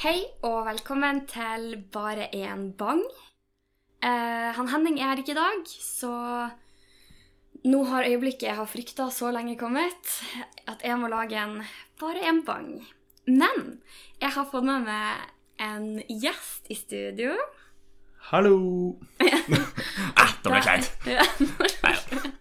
[0.00, 3.02] Hei og velkommen til Bare én bang.
[4.00, 6.12] Eh, han Henning er her ikke i dag, så
[7.68, 10.14] nå har øyeblikket jeg har frykta så lenge kommet,
[10.64, 11.60] at jeg må lage en
[12.00, 12.80] Bare én bang.
[13.28, 13.82] Men
[14.22, 15.28] jeg har fått med meg
[15.68, 17.36] en gjest i studio.
[18.32, 18.56] Hallo!
[20.16, 22.39] ah, det ble kleint.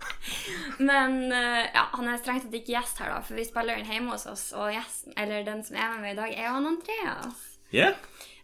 [0.80, 3.90] Men eh, ja, han er strengt tatt ikke gjest her, da, for vi spiller inn
[3.90, 6.58] hjemme hos oss, og gjesten, eller den som er med meg i dag, er jo
[6.58, 7.46] han Andreas.
[7.76, 7.98] Yeah.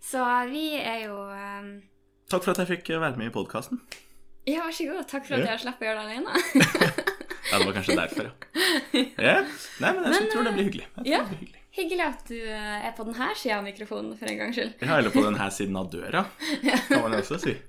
[0.05, 1.69] Så vi er jo eh,
[2.29, 3.81] Takk for at jeg fikk være med i podkasten.
[4.45, 5.05] Ja, vær så god.
[5.09, 5.53] Takk for at yeah.
[5.55, 7.05] jeg slapp å gjøre det alene.
[7.45, 8.31] Ja, det var kanskje derfor, ja.
[9.21, 9.45] Yeah.
[9.77, 10.87] Nei, men jeg Men, tror det blir hyggelig.
[10.87, 11.19] Jeg tror ja.
[11.21, 11.61] det blir hyggelig.
[11.75, 14.73] Hyggelig at du eh, er på denne sida av mikrofonen, for en gangs skyld.
[14.81, 16.23] Ja, eller på denne siden av døra,
[16.87, 17.55] kan man jo også si.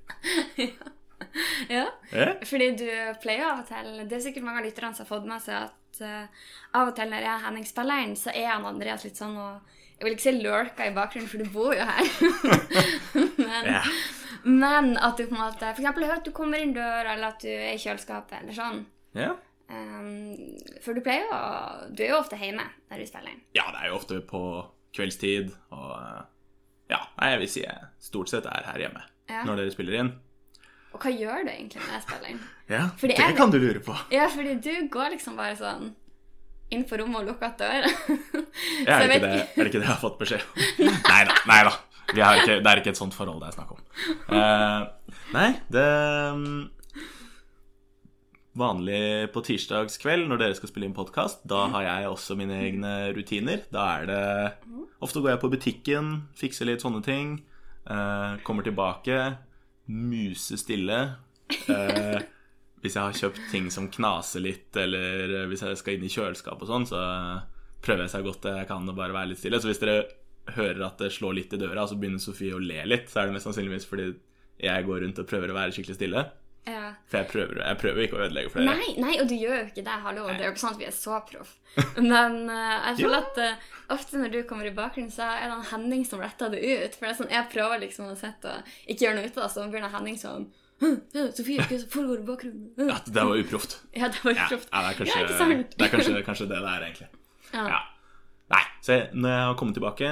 [0.64, 0.95] Ja,
[1.70, 2.34] Yeah.
[2.44, 2.86] fordi du
[3.22, 5.56] pleier av og til Det er sikkert mange av lytterne som har fått med seg
[5.66, 6.44] at uh,
[6.76, 9.36] av og til når jeg er Henning spiller inn, så er han Andreas litt sånn
[9.40, 12.04] og Jeg vil ikke si lurka i bakgrunnen, for du bor jo her.
[13.40, 13.82] men, Ja.
[14.44, 17.32] men at du på en måte For eksempel hører at du kommer inn døra, eller
[17.32, 18.82] at du er i kjøleskapet, eller sånn.
[19.16, 19.32] Ja.
[19.72, 20.36] Um,
[20.84, 21.38] for du pleier jo
[21.96, 23.40] Du er jo ofte hjemme når du spiller inn.
[23.56, 24.42] ja, det er jo ofte på
[24.96, 26.20] kveldstid, og eh,
[26.92, 29.42] ja, jeg vil si jeg stort sett er her hjemme Ja.
[29.48, 30.12] når dere spiller inn.
[30.96, 32.42] Og hva gjør du egentlig når jeg spiller inn?
[32.72, 33.94] Ja, Fordi det jeg- kan du lure på.
[34.10, 35.90] Ja, fordi du går liksom bare sånn
[36.74, 37.90] inn på rommet og lukker døra.
[38.88, 40.64] Ja, er, det ikke det, er det ikke det jeg har fått beskjed om?
[41.12, 41.36] Nei da.
[41.52, 41.74] Nei da.
[42.14, 43.80] Vi har ikke, det er ikke et sånt forhold det er snakk om.
[44.30, 45.86] Uh, nei, det
[46.32, 46.44] um,
[48.56, 49.00] Vanlig
[49.34, 53.66] på tirsdagskveld når dere skal spille inn podkast, da har jeg også mine egne rutiner.
[53.74, 54.20] Da er det
[55.04, 57.34] Ofte går jeg på butikken, fikser litt sånne ting.
[57.86, 59.18] Uh, kommer tilbake,
[59.92, 60.98] muse stille.
[61.70, 62.20] Eh,
[62.82, 66.62] hvis jeg har kjøpt ting som knaser litt, eller hvis jeg skal inn i kjøleskap
[66.62, 67.00] og sånn, så
[67.84, 69.60] prøver jeg så godt jeg kan å bare være litt stille.
[69.62, 70.04] Så hvis dere
[70.56, 73.22] hører at det slår litt i døra, og så begynner Sofie å le litt, så
[73.22, 74.10] er det mest sannsynligvis fordi
[74.62, 76.22] jeg går rundt og prøver å være skikkelig stille.
[76.66, 76.88] Ja.
[77.06, 78.74] For jeg prøver, jeg prøver ikke å ødelegge for dere.
[78.74, 79.96] Nei, nei, og du gjør jo ikke det.
[80.02, 80.26] Hallo.
[80.32, 81.52] Det er jo ikke sånn at vi er så proff.
[82.00, 85.54] Men uh, jeg føler at uh, ofte når du kommer i bakgrunnen, så er det
[85.54, 86.96] en Henning som retter det ut.
[86.96, 89.44] For det er sånn, jeg prøver liksom å sette og ikke gjøre noe ut av
[89.44, 92.64] det, så begynner Henning sånn «Hm, ja, Sofie, hva foregår i bakgrunnen?
[92.76, 92.88] Hm».
[92.92, 93.78] Ja, det var uproft.
[93.94, 94.72] Ja, det var uproft.
[94.72, 95.76] Ja, ja, det er kanskje Ja, ikke sant?
[95.76, 97.08] det, er kanskje, kanskje det det er, egentlig.
[97.52, 97.68] Ja.
[97.70, 97.82] Ja.
[98.56, 100.10] Nei, så jeg, når jeg har kommet tilbake,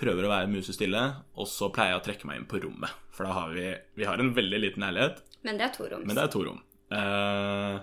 [0.00, 1.04] prøver å være musestille,
[1.38, 2.92] og så pleier jeg å trekke meg inn på rommet.
[3.14, 3.66] For da har vi,
[3.98, 6.06] vi har en veldig liten leilighet, Men det er to roms.
[6.06, 6.60] men det er to rom.
[6.90, 7.80] Eh,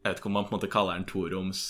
[0.00, 1.60] jeg vet ikke om man på en måte kaller den toroms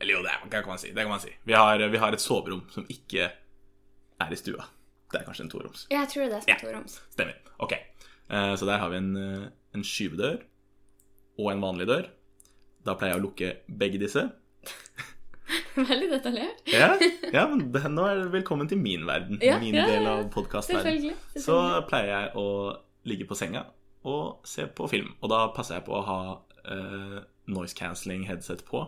[0.00, 0.90] Eller jo, det, kan man si.
[0.90, 1.30] Det kan man si.
[1.46, 3.28] Vi har, vi har et soverom som ikke
[4.20, 4.66] er i stua.
[5.10, 5.86] Det er kanskje en toroms.
[5.90, 6.82] Jeg tror det er som Ja.
[6.82, 7.00] to.
[7.14, 7.36] Stemmer.
[7.62, 7.74] Ok.
[8.30, 10.42] Uh, så der har vi en, eh, en skyvedør
[11.38, 12.08] og en vanlig dør.
[12.84, 14.26] Da pleier jeg å lukke begge disse.
[15.76, 16.66] Veldig detaljert.
[16.72, 16.98] Ja,
[17.32, 19.38] ja men det, nå er det velkommen til min verden.
[19.42, 20.26] Ja, min ja, del av.
[20.66, 21.14] Selvfølgelig.
[21.38, 22.46] Så pleier jeg å
[23.06, 23.66] ligge på senga
[24.04, 25.14] og se på film.
[25.22, 27.18] Og da passer jeg på å ha uh,
[27.50, 28.84] noise cancelling headset på,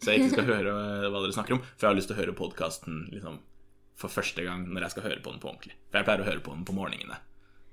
[0.00, 0.74] så jeg ikke skal høre
[1.08, 1.62] hva dere snakker om.
[1.74, 3.40] For jeg har lyst til å høre podkasten liksom,
[4.00, 5.76] for første gang når jeg skal høre på den på ordentlig.
[5.90, 7.20] For jeg pleier å høre på den på morgenene.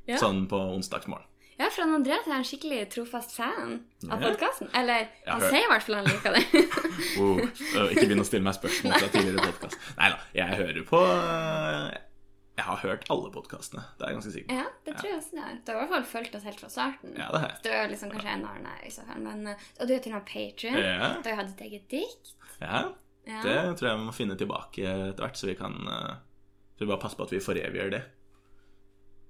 [0.07, 0.19] Ja.
[0.21, 1.27] Sånn på onsdagsmorgen.
[1.57, 4.69] Ja, for han Andreas er en skikkelig trofast fan av podkasten.
[4.77, 6.43] Eller han sier i hvert fall han liker det.
[7.17, 9.77] Øh, Ikke begynn å stille meg spørsmål fra tidligere podkast.
[9.97, 11.87] Nei da, jeg hører på øh,
[12.57, 13.83] Jeg har hørt alle podkastene.
[13.97, 14.55] Det er jeg ganske sikker på.
[14.57, 15.57] ja, det tror jeg også det er.
[15.61, 17.11] Du har i hvert fall fulgt oss helt fra starten.
[17.13, 17.59] Ja, det har jeg.
[17.63, 20.15] Du er liksom kanskje en av i så fall, men eh, Og du er til
[20.15, 20.79] og med Patrion.
[20.81, 21.09] Ja.
[21.21, 22.33] Du har hatt ditt eget dikt.
[22.61, 22.79] Ja,
[23.27, 23.41] Ja.
[23.43, 26.15] det tror jeg vi må finne tilbake etter hvert, så vi kan øh,
[26.77, 28.01] Så vi bare passer på at vi foreviger det.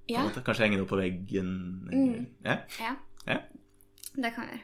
[0.07, 0.23] Ja.
[0.31, 1.51] Kanskje henge det opp på veggen.
[1.91, 2.25] Mm.
[2.45, 2.57] Ja.
[2.79, 2.95] ja.
[3.27, 3.37] ja.
[4.15, 4.63] Det kan vi gjøre.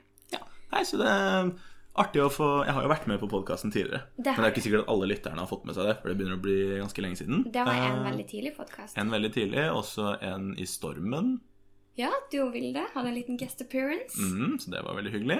[0.73, 1.51] Nei, så det er
[1.99, 4.03] artig å få Jeg har jo vært med på podkasten tidligere.
[4.17, 6.09] Det men det er ikke sikkert at alle lytterne har fått med seg det, for
[6.09, 7.43] det begynner å bli ganske lenge siden.
[7.53, 8.97] Det var en Eh, veldig tidlig podkast.
[8.97, 11.39] en veldig tidlig, også en i Stormen.
[11.95, 14.17] Ja, du og Vilde hadde en liten guest appearance.
[14.17, 15.39] Mm, så det var veldig hyggelig.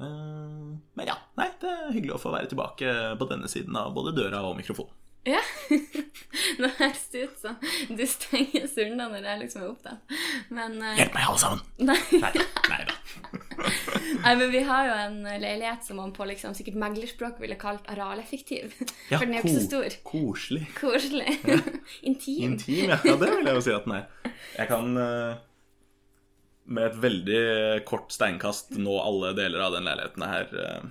[0.00, 3.92] Eh, men ja, nei, det er hyggelig å få være tilbake på denne siden av
[3.94, 4.94] både døra og mikrofonen.
[5.26, 5.40] Ja.
[6.62, 7.56] Nå høres det ut som
[7.90, 10.14] du stenger surna når jeg liksom er opptatt.
[10.54, 11.62] Men eh, Hjelp meg, alle sammen!
[11.78, 11.98] Nei.
[12.70, 12.94] Nei da.
[14.24, 17.86] Nei men vi har jo en leilighet som man på liksom sikkert meglerspråk ville kalt
[17.90, 18.74] arealeffektiv.
[19.10, 19.98] Ja, For den er jo ikke så stor.
[20.08, 20.64] Koselig.
[20.78, 21.34] Koselig.
[22.08, 22.52] Intim.
[22.52, 22.98] Intim, ja.
[23.04, 23.16] ja.
[23.18, 24.32] Det vil jeg jo si at den er.
[24.58, 25.40] Jeg kan eh,
[26.68, 27.42] med et veldig
[27.88, 30.88] kort steinkast nå alle deler av den leiligheten her, eh,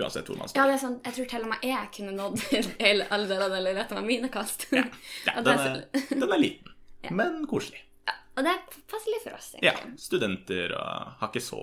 [0.00, 2.44] uansett hvor man Ja, det er sånn, Jeg tror til og med jeg kunne nådd
[3.12, 4.68] alle deler av den leiligheten med mine kast.
[4.72, 4.86] Ja,
[5.28, 6.76] ja den, er, den er liten,
[7.10, 7.84] men koselig.
[8.32, 9.50] Og det er passelig for oss.
[9.54, 9.68] egentlig.
[9.68, 11.62] Ja, studenter uh, har ikke så,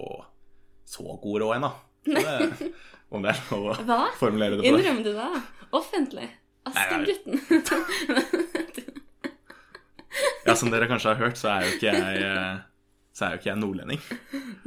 [0.85, 1.71] så god råd ennå.
[3.13, 4.03] Om det er lov å Hva?
[4.19, 4.69] formulere det på.
[4.69, 5.29] Innrømmer du det?
[5.75, 6.27] Offentlig?
[6.69, 6.81] Nei, nei.
[6.85, 7.33] Askegutten?
[10.45, 12.61] Ja, som dere kanskje har hørt, så er jo ikke jeg, eh,
[13.15, 13.99] så er jo ikke jeg nordlending.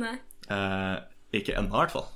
[0.00, 0.14] Nei.
[0.46, 1.00] Uh,
[1.34, 2.08] ikke ennå, i hvert fall.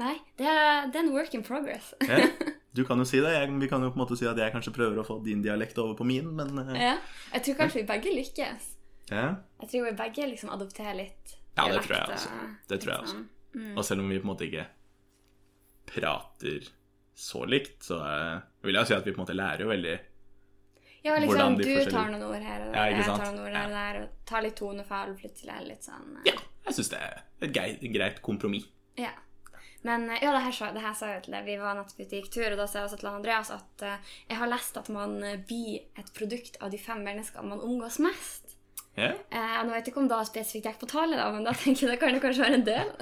[0.00, 1.90] Nei, det er, det er en work in progress.
[2.06, 2.22] Ja,
[2.76, 3.32] du kan jo si det.
[3.34, 5.42] Jeg, vi kan jo på en måte si at jeg kanskje prøver å få din
[5.44, 6.94] dialekt over på min, men uh, ja.
[7.34, 8.70] Jeg tror kanskje vi begge lykkes.
[9.10, 9.26] Ja.
[9.60, 12.30] Jeg tror vi begge liksom adopterer litt Ja, det tror jeg og også.
[12.70, 13.24] Det tror jeg liksom.
[13.76, 14.66] Og selv om vi på en måte ikke
[15.90, 16.68] prater
[17.14, 19.96] så likt, så eh, vil jeg si at vi på en måte lærer jo veldig
[21.02, 23.56] Ja, liksom du forskjellige- tar noen ord her og der, Ja, jeg tar noen ord
[23.56, 25.52] her og der, og tar litt tonefall plutselig.
[25.56, 26.36] er Litt sånn eh, Ja,
[26.68, 28.66] jeg syns det er et greit, greit kompromiss.
[28.96, 29.10] Ja.
[29.82, 31.44] Men eh, ja, det her, sa, det her sa jeg jo til deg.
[31.46, 33.82] Vi var nettopp ute og gikk tur, og da sa jeg også til Andreas at
[33.82, 33.96] uh,
[34.28, 35.14] jeg har lest at man
[35.48, 38.49] blir et produkt av de fem menneskene man omgås mest.
[39.00, 41.52] Ja, Eh, nå vet jeg ikke om da spesifikt jeg på tale, da, men da
[41.56, 42.94] tenker jeg det kan det kanskje være en del.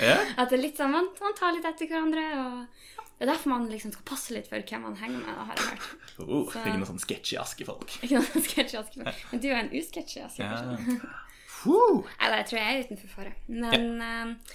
[0.00, 0.32] yeah.
[0.40, 3.52] at det er litt sånn, man, man tar litt etter hverandre, og det er derfor
[3.54, 6.14] man liksom skal passe litt for hvem man henger med, da, har jeg hørt.
[6.26, 7.96] Oh, Så- ikke noe sånn sketchy askefolk.
[8.02, 10.58] Ikke noe sketchy-aske Men du er en usketchy-aske Ja.
[10.58, 10.82] Eller
[11.62, 13.32] Nei, da, jeg tror jeg er utenfor fare.
[13.46, 14.54] Men eh,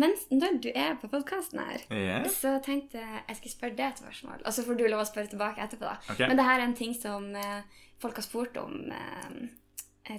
[0.00, 2.24] mens når du er på podkasten her, yeah.
[2.32, 4.40] så tenkte jeg jeg skulle spørre deg et spørsmål.
[4.44, 5.98] Og så får du lov å spørre tilbake etterpå, da.
[6.12, 6.26] Okay.
[6.28, 9.36] Men det her er en ting som eh, folk har spurt om eh,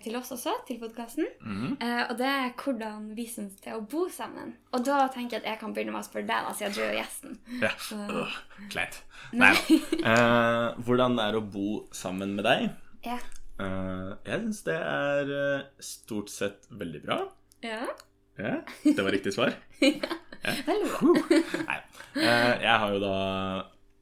[0.03, 1.25] til oss også, til podkasten.
[1.41, 1.77] Mhm.
[1.81, 4.53] og det er hvordan vi syns det er å bo sammen.
[4.73, 6.97] Og da tenker jeg at jeg kan begynne med å spørre deg, siden du er
[6.99, 7.39] gjesten.
[7.63, 7.71] Ja.
[7.95, 8.37] Øh,
[8.69, 9.01] kleint.
[9.33, 9.55] Nei.
[9.99, 12.69] Eh, hvordan det er å bo sammen med deg?
[13.05, 13.17] Ja.
[13.59, 17.17] Uh, jeg syns det er eh, stort sett veldig bra.
[17.65, 17.81] ja.
[18.39, 19.51] Ja, Det var riktig svar?
[19.81, 21.11] Veldig bra.
[21.11, 21.79] Uh, Nei.
[22.23, 23.15] Eh, jeg har jo da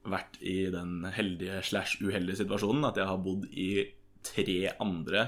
[0.08, 3.66] vært i den heldige slash uheldige situasjonen at jeg har bodd i
[4.24, 5.24] tre andre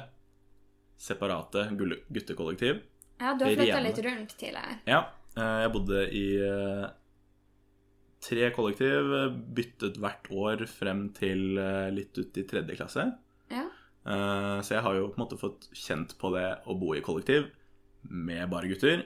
[1.01, 1.67] separate
[2.13, 2.83] guttekollektiv.
[3.21, 4.79] Ja, du har flytta litt rundt tidligere.
[4.89, 5.01] Ja,
[5.37, 6.87] eh, jeg bodde i eh,
[8.25, 9.15] tre kollektiv,
[9.57, 13.11] byttet hvert år frem til eh, litt ut i tredje klasse.
[13.53, 13.69] Ja.
[14.01, 17.51] Så jeg har jo på en måte fått kjent på det å bo i kollektiv
[18.09, 19.03] med bare gutter.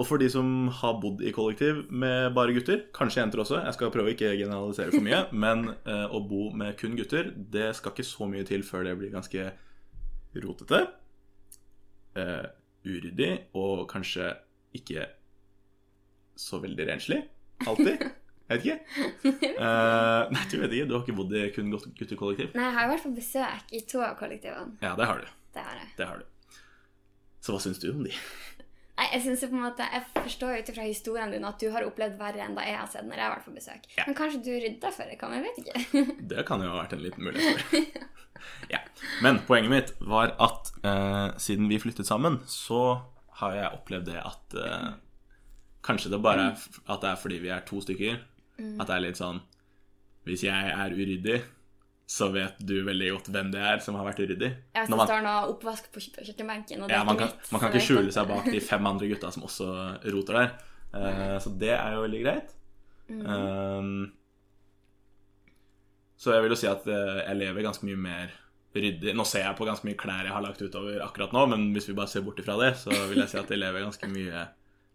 [0.00, 3.76] Og for de som har bodd i kollektiv med bare gutter, kanskje jenter også, jeg
[3.76, 7.92] skal prøve å ikke generalisere for mye, men å bo med kun gutter, det skal
[7.92, 9.50] ikke så mye til før det blir ganske
[10.36, 10.80] rotete,
[12.16, 12.46] eh,
[12.86, 14.30] uryddig og kanskje
[14.78, 15.08] ikke
[16.40, 17.20] så veldig renslig.
[17.66, 18.06] Alltid.
[18.50, 19.04] Jeg vet ikke.
[19.62, 20.86] Uh, nei, du vet ikke.
[20.90, 22.48] Du har ikke bodd i kun gut- guttekollektiv?
[22.58, 24.74] Nei, jeg har hvert fall besøk i to av kollektivene.
[24.82, 25.28] Ja, det har du.
[25.54, 25.90] Det har jeg.
[26.00, 26.56] Det har du.
[27.46, 28.10] Så hva syns du om de?
[29.00, 32.18] Jeg synes på en måte, jeg forstår ut ifra historien din at du har opplevd
[32.20, 33.86] verre enn da jeg har sett når jeg har vært på besøk.
[33.96, 34.06] Ja.
[34.06, 35.18] Men kanskje du rydda for det?
[35.20, 36.02] Kan jeg vet ikke.
[36.32, 38.08] Det kan jo ha vært en liten mulighet for.
[38.72, 38.78] Ja.
[39.24, 43.00] Men poenget mitt var at eh, siden vi flyttet sammen, så
[43.40, 44.90] har jeg opplevd det at eh,
[45.80, 48.18] Kanskje det bare er at det er fordi vi er to stykker.
[48.60, 49.38] At det er litt sånn
[50.28, 51.38] Hvis jeg er uryddig,
[52.10, 54.48] så vet du veldig godt hvem det er som har vært uryddig.
[54.74, 57.30] Ja, vet det man- står noe oppvask på kjø- kjøkkenbenken, og det Ja, man kan,
[57.52, 59.68] man kan ikke skjule seg bak de fem andre gutta som også
[60.10, 60.50] roter der.
[60.90, 62.56] Uh, så det er jo veldig greit.
[63.10, 63.22] Mm.
[63.26, 64.12] Um,
[66.20, 68.32] så jeg vil jo si at eh, jeg lever ganske mye mer
[68.76, 69.14] ryddig.
[69.16, 71.88] Nå ser jeg på ganske mye klær jeg har lagt utover akkurat nå, men hvis
[71.88, 74.42] vi bare ser bort ifra det, så vil jeg si at jeg lever ganske mye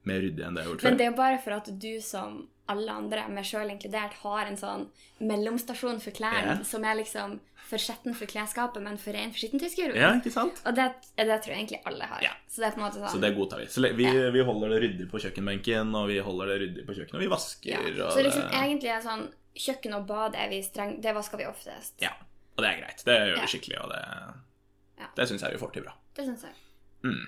[0.05, 0.89] mer ryddig enn det jeg har gjort før.
[0.91, 2.37] Men det er bare for at du som
[2.71, 4.87] alle andre, meg sjøl inkludert, har en sånn
[5.21, 6.63] mellomstasjon for klærne yeah.
[6.65, 9.97] som er liksom for skjetten for klesskapet, men for ren for skittentøyskurven.
[9.97, 10.59] Ja, ikke sant?
[10.69, 10.85] Og det,
[11.17, 12.21] det tror jeg egentlig alle har.
[12.25, 12.33] Ja.
[12.51, 13.69] Så det er på en måte sånn Så det godtar vi.
[13.73, 16.97] Så vi, vi, vi holder det ryddig på kjøkkenbenken, og vi holder det ryddig på
[16.97, 17.81] kjøkkenet, og vi vasker ja.
[18.05, 21.45] og Så liksom egentlig er sånn Kjøkken og bad er vi streng Det vasker vi
[21.47, 21.93] oftest.
[22.03, 22.11] Ja.
[22.57, 23.03] Og det er greit.
[23.07, 23.41] Det gjør Ja.
[23.41, 24.01] vi skikkelig, og det,
[24.99, 25.07] Ja.
[25.15, 25.93] det syns jeg vi får til bra.
[26.15, 26.57] Det syns jeg.
[27.07, 27.23] Mm.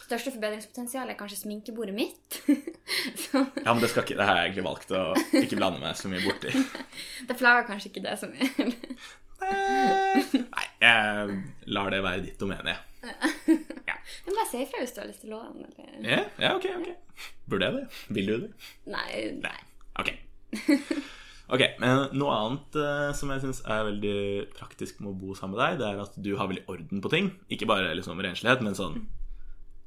[0.00, 2.40] Største forbedringspotensial er kanskje sminkebordet mitt.
[3.22, 5.04] så, Ja, men det, skal ikke, det har jeg egentlig valgt å
[5.42, 6.54] ikke blande meg så mye borti.
[7.28, 8.70] det plager kanskje ikke det så mye.
[9.40, 11.36] Nei, jeg
[11.72, 12.86] lar det være ditt domene, jeg.
[14.26, 15.70] Men bare si ifra hvis du har lyst til å låne.
[15.78, 16.02] Eller...
[16.04, 17.24] Ja, ja, ok, ok.
[17.50, 18.02] Burde jeg det?
[18.16, 18.50] Vil du det?
[18.90, 19.08] Nei,
[19.40, 19.58] Nei.
[20.00, 20.12] Ok.
[21.50, 24.18] Ok, men Noe annet uh, som jeg syns er veldig
[24.54, 27.10] praktisk med å bo sammen med deg, det er at du har veldig orden på
[27.10, 27.32] ting.
[27.50, 29.00] Ikke bare liksom renslighet, men sånn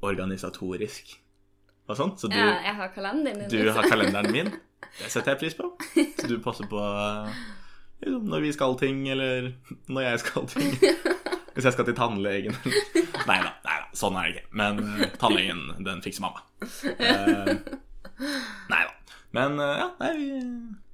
[0.03, 1.15] organisatorisk
[1.87, 2.21] og sånt.
[2.21, 3.51] Så du, ja, jeg har kalenderen din.
[3.51, 4.53] du har kalenderen min.
[4.99, 5.69] Det setter jeg pris på.
[6.19, 7.37] Så du passer på eh,
[8.03, 9.47] liksom, når vi skal ting, eller
[9.89, 10.75] når jeg skal ting.
[11.55, 12.57] Hvis jeg skal til tannlegen.
[13.29, 14.49] Nei da, nei da, sånn er det ikke.
[14.59, 16.43] Men eh, tannlegen, den fikser mamma.
[16.91, 17.53] Eh,
[18.73, 19.17] nei da.
[19.33, 20.11] Men ja, nei,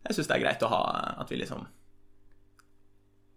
[0.06, 0.82] jeg syns det er greit å ha
[1.20, 1.66] at vi liksom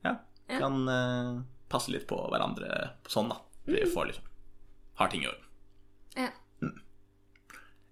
[0.06, 0.12] Ja,
[0.52, 1.32] kan eh,
[1.72, 3.40] passe litt på hverandre sånn, da.
[3.66, 4.28] Vi får liksom
[5.00, 5.48] Har ting i orden.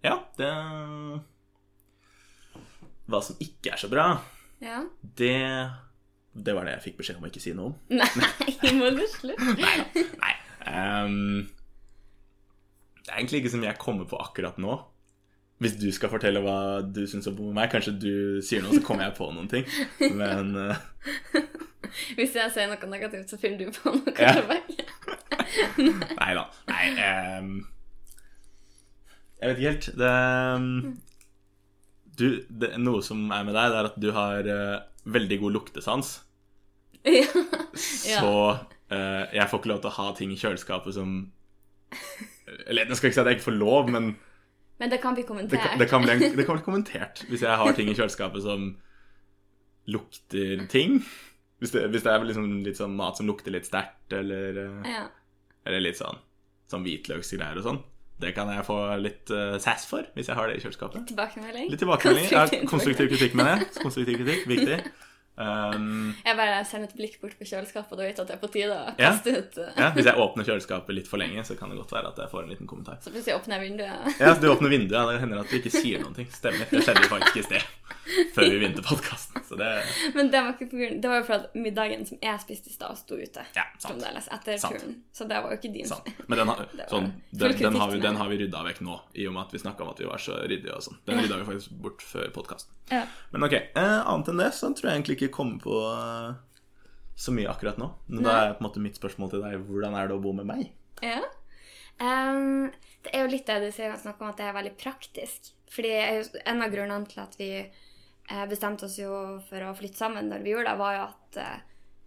[0.04, 0.16] Ja.
[0.38, 0.50] Det
[3.10, 4.04] Hva som ikke er så bra,
[4.62, 4.82] ja.
[5.18, 5.34] det
[6.32, 7.78] Det var det jeg fikk beskjed om å ikke si noe om.
[7.98, 9.56] Nei, må du slutte?
[9.58, 10.04] Nei.
[10.20, 10.34] Nei.
[10.70, 11.48] Um,
[13.00, 14.76] det er egentlig ikke mye jeg kommer på akkurat nå.
[15.60, 16.54] Hvis du skal fortelle hva
[16.86, 18.12] du syns om meg, kanskje du
[18.46, 19.66] sier noe, så kommer jeg på noen ting.
[20.16, 20.78] Men uh...
[22.16, 24.36] Hvis jeg sier noe negativt, så finner du på noe Ja.
[24.38, 24.86] tilbake.
[26.20, 26.46] Nei da.
[26.70, 27.50] Nei ehm,
[29.40, 29.86] Jeg vet ikke helt.
[30.00, 30.96] Det, ehm,
[32.20, 32.26] du,
[32.62, 36.18] det Noe som er med deg, det er at du har uh, veldig god luktesans.
[37.08, 37.24] ja.
[38.20, 41.14] Så uh, jeg får ikke lov til å ha ting i kjøleskapet som
[42.66, 44.12] Eller jeg skal ikke si at jeg ikke får lov, men
[44.80, 45.72] Men det kan bli kommentert.
[45.72, 48.70] Det, det, kan bli, det kan bli kommentert hvis jeg har ting i kjøleskapet som
[49.90, 51.00] lukter ting.
[51.60, 54.88] Hvis det, hvis det er liksom litt sånn mat som lukter litt sterkt, eller, eh,
[54.88, 55.02] Ja.
[55.68, 56.16] eller litt sånn,
[56.70, 57.80] sånn hvitløksgreier og sånn.
[58.20, 61.00] Det kan jeg få litt uh, sass for hvis jeg har det i kjøleskapet.
[61.00, 61.70] Litt Tilbakemelding.
[61.72, 62.26] Litt tilbakemelding.
[62.30, 63.70] Ja, Konstruktiv konstruktiv kritikk, mener jeg.
[63.80, 64.80] Konstruktiv kritikk, viktig.
[65.40, 68.36] Um, Jeg bare sender et blikk bort på kjøleskapet, og da vet jeg at det
[68.36, 69.10] er på tide å Ja.
[69.14, 69.70] kaste ut eh.
[69.80, 72.28] ja, hvis jeg åpner kjøleskapet litt for lenge, så kan det godt være at jeg
[72.34, 72.98] får en liten kommentar.
[73.00, 74.20] Så plutselig åpner jeg vinduet.
[74.20, 76.28] Ja, du åpner vinduet, og det hender at du ikke sier noen ting.
[76.34, 76.68] Stemmer.
[76.70, 77.76] Det skjedde jo faktisk i sted.
[78.34, 79.40] Før vi begynte podkasten.
[79.58, 79.70] Det
[80.14, 82.70] Men det var, ikke på grunn, det var jo for at middagen som jeg spiste
[82.70, 83.42] i stad, sto ute.
[83.56, 83.64] Ja.
[83.82, 84.76] Fremdeles, etter Sant.
[84.78, 84.96] turen.
[85.14, 86.06] Så det var jo ikke din Sant.
[86.26, 89.26] Men den har, sånn, den, den, har vi, den har vi rydda vekk nå, i
[89.30, 91.00] og med at vi snakka om at vi var så ryddige og sånn.
[91.08, 92.72] Den rydda vi faktisk bort før podkasten.
[92.90, 93.04] Ja.
[93.30, 96.30] Men ok, eh, annet enn det så tror jeg egentlig ikke kommer på eh,
[97.20, 97.90] så mye akkurat nå.
[98.08, 100.32] Men da er på en måte mitt spørsmål til deg hvordan er det å bo
[100.36, 100.70] med meg?
[101.04, 101.20] Ja.
[102.00, 102.70] Um,
[103.04, 105.52] det er jo litt det du sier, å om at det er veldig praktisk.
[105.70, 109.12] Fordi en av grunnene til at vi eh, bestemte oss jo
[109.48, 111.58] for å flytte sammen når vi gjorde det, var jo at eh,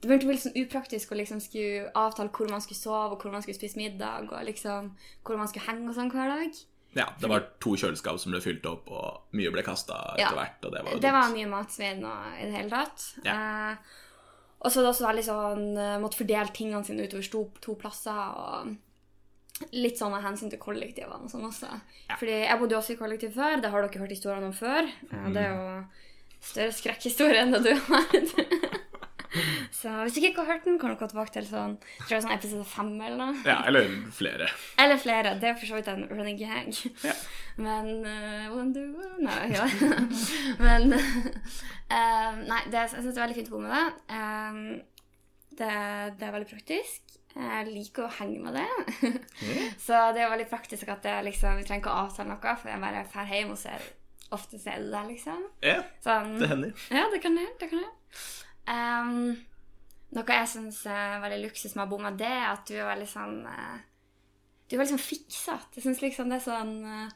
[0.03, 3.15] det begynte å bli litt sånn upraktisk å liksom skulle avtale hvor man skulle sove,
[3.15, 4.89] og hvor man skulle spise middag, og liksom
[5.23, 6.57] hvor man skulle henge og sånn hver dag.
[6.95, 10.27] Ja, det var to kjøleskap som ble fylt opp, og mye ble kasta Ja.
[10.27, 13.05] etter hvert, og det var Det var mye matsvinn og i det hele tatt.
[13.25, 13.33] Ja.
[13.71, 13.75] Eh,
[14.63, 18.11] og så det også veldig sånn eh, Måtte fordele tingene sine utover to, to plasser.
[18.13, 18.77] og
[19.71, 21.69] Litt sånn av hensyn til kollektivene og sånn også.
[22.09, 22.15] Ja.
[22.17, 23.59] Fordi jeg bodde også i kollektiv før.
[23.61, 24.83] Det har dere hørt historiene om før.
[25.11, 25.33] Eh, Mm.
[25.33, 25.85] Det er jo
[26.43, 28.07] større skrekkhistorie enn det du har.
[29.83, 31.73] så hvis dere ikke har hørt den, kan dere gå tilbake til sånn,
[32.05, 33.41] tror er sånn episode fem eller noe.
[33.43, 34.47] Ja, eller flere.
[34.79, 35.33] Eller flere.
[35.41, 36.69] Det er for så vidt en running gag.
[37.03, 37.15] Ja.
[37.59, 39.65] Men uh, Wonder Woman ja.
[40.63, 43.83] Men uh, Nei, det, jeg syns det er veldig fint å bo med det.
[44.15, 44.61] Um,
[45.59, 45.73] det.
[46.19, 47.17] Det er veldig praktisk.
[47.33, 49.11] Jeg liker å henge med det.
[49.85, 52.71] så det er veldig praktisk at det, liksom, vi trenger ikke å avtale noe, for
[52.71, 53.91] jeg bare drar hjem og ser
[54.33, 55.41] ofte ser du det, liksom.
[55.65, 56.85] Ja, Sånn, det hender.
[56.93, 57.49] ja, det kan jeg.
[57.59, 57.91] Det kan jeg.
[58.73, 59.17] Ehm,
[60.13, 62.89] noe jeg syns er veldig luksus med å bo med det, er at du er
[62.91, 63.81] veldig sånn eh,
[64.67, 65.77] Du er veldig sånn fiksete.
[65.77, 67.11] Jeg syns liksom det er sånn eh,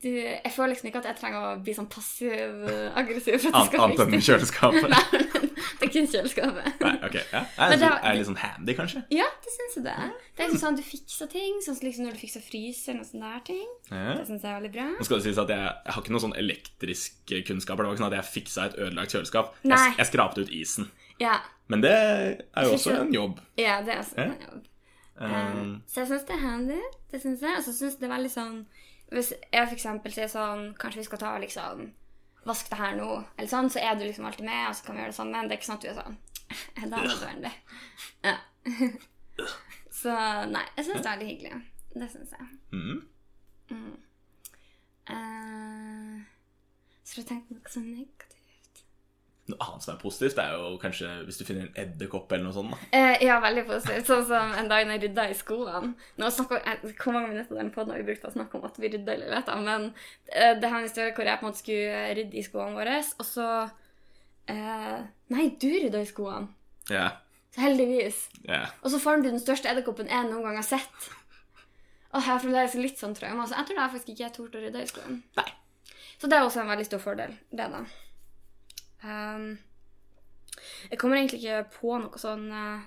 [0.00, 3.68] du, Jeg føler liksom ikke at jeg trenger å bli sånn passiv-aggressiv for at du
[3.68, 4.86] skal Annet enn kjøleskapet.
[4.94, 6.78] Nei, men det er kun kjøleskapet.
[6.80, 7.18] Nei, ok.
[7.18, 7.42] Ja.
[7.42, 9.02] Er, det er jeg litt sånn handy, kanskje?
[9.12, 9.96] Ja, det syns jeg det.
[10.38, 13.10] Det er liksom sånn du fikser ting, sånn som liksom når du fikser fryseren og
[13.10, 13.68] sånne der ting.
[13.90, 14.16] Ja.
[14.16, 14.88] Det syns jeg er veldig bra.
[14.96, 17.84] Nå skal det sies at jeg, jeg har ikke noen sånn elektriske kunnskaper.
[17.84, 19.52] Det var ikke sånn at jeg fiksa et ødelagt kjøleskap.
[19.68, 20.88] Jeg, jeg skrapte ut isen.
[21.20, 21.36] Ja,
[21.68, 23.40] Men det er jo også en jobb.
[23.60, 24.66] ja det er også en jobb.
[25.20, 26.78] Um, Så jeg syns det er handy.
[27.12, 27.56] Det synes jeg.
[27.58, 28.54] Og så syns det er veldig sånn
[29.12, 31.90] Hvis jeg eksempel sier sånn Kanskje vi skal ta liksom
[32.48, 34.96] Vask det her nå, eller sånn, så er du liksom alltid med, og så kan
[34.96, 35.48] vi gjøre det sammen.
[35.50, 36.16] Det er ikke sånn at du er sånn
[36.80, 37.52] Er det nødvendig?
[38.24, 38.36] Ja.
[40.00, 40.14] Så
[40.48, 41.58] nei, jeg syns det er veldig hyggelig.
[42.00, 42.46] Det syns jeg.
[42.72, 43.00] mm.
[45.10, 46.20] Eh,
[47.04, 48.29] så jeg tenkte noe sånn negativt
[49.50, 52.44] Noe annet som er positivt, det er jo kanskje hvis du finner en edderkopp eller
[52.46, 52.72] noe sånt.
[52.74, 52.78] da.
[52.98, 54.06] Eh, ja, veldig positivt.
[54.08, 55.92] Sånn som en dag når jeg rydda i skoene.
[56.20, 58.64] Nå snakker, jeg, Hvor mange minutter den podden har vi brukt på å snakke om
[58.70, 59.62] at vi rydda i leiligheter?
[59.66, 59.88] Men
[60.32, 62.98] eh, det er en historie hvor jeg på en måte skulle rydde i skoene våre,
[63.18, 63.48] og så
[64.50, 64.98] eh,
[65.34, 66.48] Nei, du rydda i skoene.
[66.90, 67.08] Ja,
[67.54, 68.28] Så heldigvis.
[68.46, 68.64] ja.
[68.82, 71.10] Og så fant du den største edderkoppen jeg noen gang har sett.
[72.10, 73.44] Og her fremdeles litt sånn traume.
[73.46, 75.20] Så jeg tror det er faktisk ikke jeg torde å rydde i skoene.
[75.38, 75.50] Nei.
[76.20, 77.36] Så det er også en veldig stor fordel.
[77.54, 77.84] Det da.
[79.04, 79.58] Um,
[80.90, 82.82] jeg kommer egentlig ikke på noe sånn uh,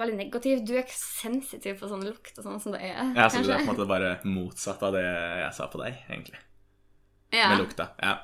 [0.00, 0.64] veldig negativt.
[0.66, 3.00] Du er ikke sensitiv på sånn lukt og sånn som det er.
[3.16, 5.98] ja så det er på en måte bare motsatt av det jeg sa på deg,
[6.10, 6.40] egentlig.
[7.34, 7.50] ja.
[7.52, 7.90] Med lukta.
[8.02, 8.16] Ja.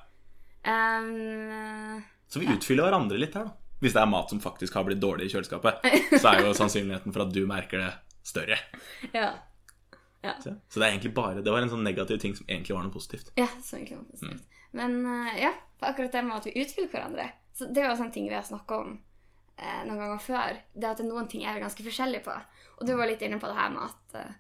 [0.67, 3.57] Um, Så vi utfyller hverandre litt her, da.
[3.81, 5.87] Hvis det er mat som faktisk har blitt dårlig i kjøleskapet,
[6.21, 7.93] så er jo sannsynligheten for at du merker det,
[8.29, 8.59] større.
[9.17, 9.31] ja.
[10.45, 12.85] Så så det er egentlig bare Det var en sånn negativ ting som egentlig var
[12.85, 13.31] noe positivt.
[13.41, 14.43] Ja, som egentlig var positivt.
[14.45, 14.67] Mm.
[14.77, 17.31] Men uh, ja, på akkurat det med at vi utfyller hverandre.
[17.57, 18.93] Så Det er jo sånne ting vi har snakka om
[19.57, 20.61] eh, noen ganger før.
[20.75, 22.37] Det at det er noen ting er vi ganske forskjellige på.
[22.79, 24.39] Og du var litt inne på det her med at eh,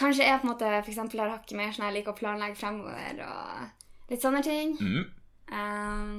[0.00, 2.56] Kanskje jeg på en måte for eksempel har hakket mer sånn jeg liker å planlegge
[2.60, 4.76] fremover og litt sånne ting.
[4.78, 5.02] Mm.
[5.50, 6.12] Um,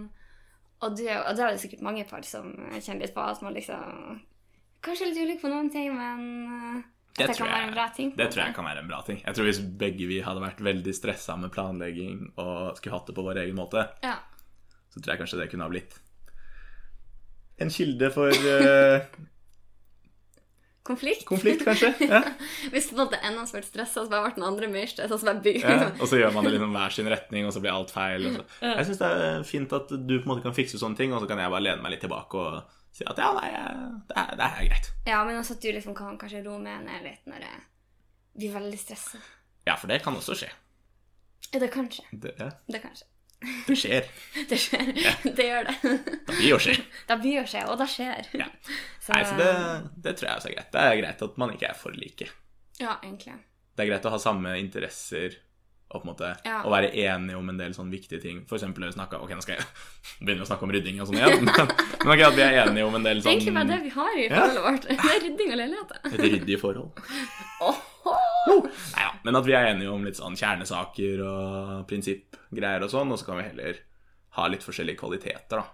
[0.82, 3.54] Og, du, og det er det sikkert mange par som kjenner litt på at man
[3.56, 4.20] liksom
[4.84, 6.22] Kanskje er litt ulik på noen ting, men
[6.52, 6.84] uh,
[7.18, 8.12] Det det tror kan jeg- være en bra ting.
[8.18, 9.22] Det tror jeg kan være en bra ting.
[9.26, 13.16] Jeg tror Hvis begge vi hadde vært veldig stressa med planlegging og skulle hatt det
[13.16, 14.16] på vår egen måte, Ja.
[14.94, 16.00] så tror jeg kanskje det kunne ha blitt
[17.60, 19.02] en kilde for uh,
[20.84, 21.26] Konflikt.
[21.30, 21.92] konflikt, kanskje.
[22.10, 22.24] Ja.
[22.74, 24.88] Hvis på en måte en av oss ble stressa, så bare ble den andre mer
[24.90, 25.36] stressa.
[25.62, 25.92] Ja.
[26.02, 28.26] Og så gjør man det liksom hver sin retning, og så blir alt feil.
[28.32, 28.46] Og så.
[28.66, 31.22] Jeg syns det er fint at du på en måte kan fikse sånne ting, og
[31.22, 33.50] så kan jeg bare lene meg litt tilbake og si at ja, nei,
[34.10, 34.90] det er, det er greit.
[35.08, 37.62] Ja, men også at du liksom kan kanskje roe meg ned litt når jeg
[38.42, 39.22] blir veldig stressa.
[39.68, 40.50] Ja, for det kan også skje.
[41.52, 42.04] Ja, det kan skje.
[42.12, 43.08] Det, ja, Det kan skje.
[43.68, 44.10] det skjer.
[44.52, 44.92] Det skjer.
[45.24, 45.76] Det gjør det.
[45.82, 46.76] Det blir jo skje.
[47.10, 48.28] Det blir å skje, og det skjer.
[48.38, 48.48] Ja.
[49.02, 49.48] Så, Nei, så det,
[50.06, 50.68] det tror jeg også er greit.
[50.76, 52.28] Det er greit at man ikke er for like.
[52.78, 53.34] Ja, egentlig.
[53.74, 55.40] Det er greit å ha samme interesser
[55.92, 56.62] og på en måte Ja.
[56.64, 58.46] å være enige om en del sånne viktige ting.
[58.48, 59.66] For eksempel når vi snakket, Ok, nå skal jeg
[60.26, 61.54] begynne å snakke om rydding og sånn igjen, men,
[62.06, 63.94] men ok, at vi er enige om en del er egentlig bare sånn det vi
[64.00, 64.36] har i Ja.
[64.40, 64.90] forholdet vårt.
[65.06, 66.00] Det er rydding og leiligheter.
[66.12, 66.92] et ryddig forhold.
[68.02, 73.12] Nei, ja, men at vi er enige om litt sånn kjernesaker og prinsippgreier og sånn,
[73.14, 73.78] og så kan vi heller
[74.38, 75.66] ha litt forskjellige kvaliteter da,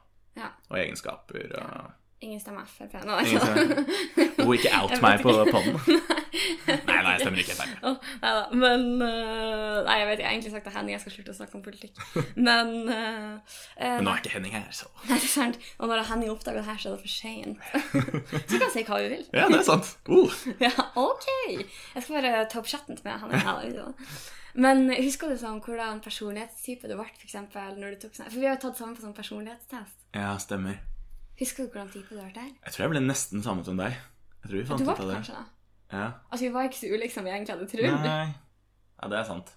[0.42, 0.50] Ja.
[0.70, 1.54] og egenskaper.
[1.62, 3.16] Og, Ingen stemmer Frp nå.
[3.30, 3.84] Stemmer.
[4.48, 5.76] og ikke out meg på poden.
[6.68, 7.76] Nei, nei, jeg stemmer ikke Frp.
[7.86, 11.04] Oh, nei da, men uh, Nei, jeg vet jeg har egentlig sagt til Henning jeg
[11.04, 12.02] skal slutte å snakke om politikk.
[12.48, 13.38] Men øh,
[13.78, 15.62] Men nå er ikke Henning her, så Nei, det er sant.
[15.78, 17.70] Og når Henning oppdager det her, så er det for seint.
[17.70, 19.24] Så kan jeg si hva vi vil.
[19.38, 19.94] Ja, det er sant.
[20.10, 20.42] Uh.
[20.64, 21.30] Ja, ok!
[21.54, 23.46] Jeg skal bare ta opp chatten med Henning.
[23.46, 23.96] her, liksom.
[24.58, 28.42] Men husker du sånn hvordan personlighetstype du ble, for eksempel, når du tok sånn For
[28.42, 30.08] vi har jo tatt sammen på sånn personlighetstest.
[30.18, 30.82] Ja, stemmer.
[31.40, 32.50] Husker du hvor lang tid det har vært der?
[32.66, 33.94] Jeg tror jeg ble nesten samme som deg.
[34.42, 35.16] Jeg tror vi fant ut av det.
[35.20, 35.44] kanskje da.
[35.94, 36.08] Ja.
[36.32, 38.02] Altså, vi var ikke så ulike som vi egentlig hadde trodd.
[38.04, 38.28] Nei.
[38.98, 39.52] Ja, det er sant.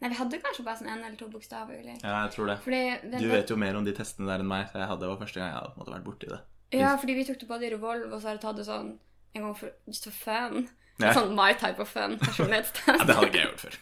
[0.00, 2.00] Nei, vi hadde kanskje bare sånn en eller to bokstaver ulike.
[2.02, 2.56] Ja, jeg tror det.
[2.64, 5.04] Fordi den, Du vet jo mer om de testene der enn meg, så jeg hadde,
[5.04, 6.40] det var første gang jeg hadde måte vært borti det.
[6.74, 8.90] Ja, fordi vi tok det både i Revolve, og så har jeg tatt det sånn
[9.34, 10.66] en gang for just for fun.
[11.02, 11.10] Ja.
[11.14, 12.86] Sånn my type of fun personlighetstest.
[13.00, 13.78] Ja, det hadde ikke jeg gjort før.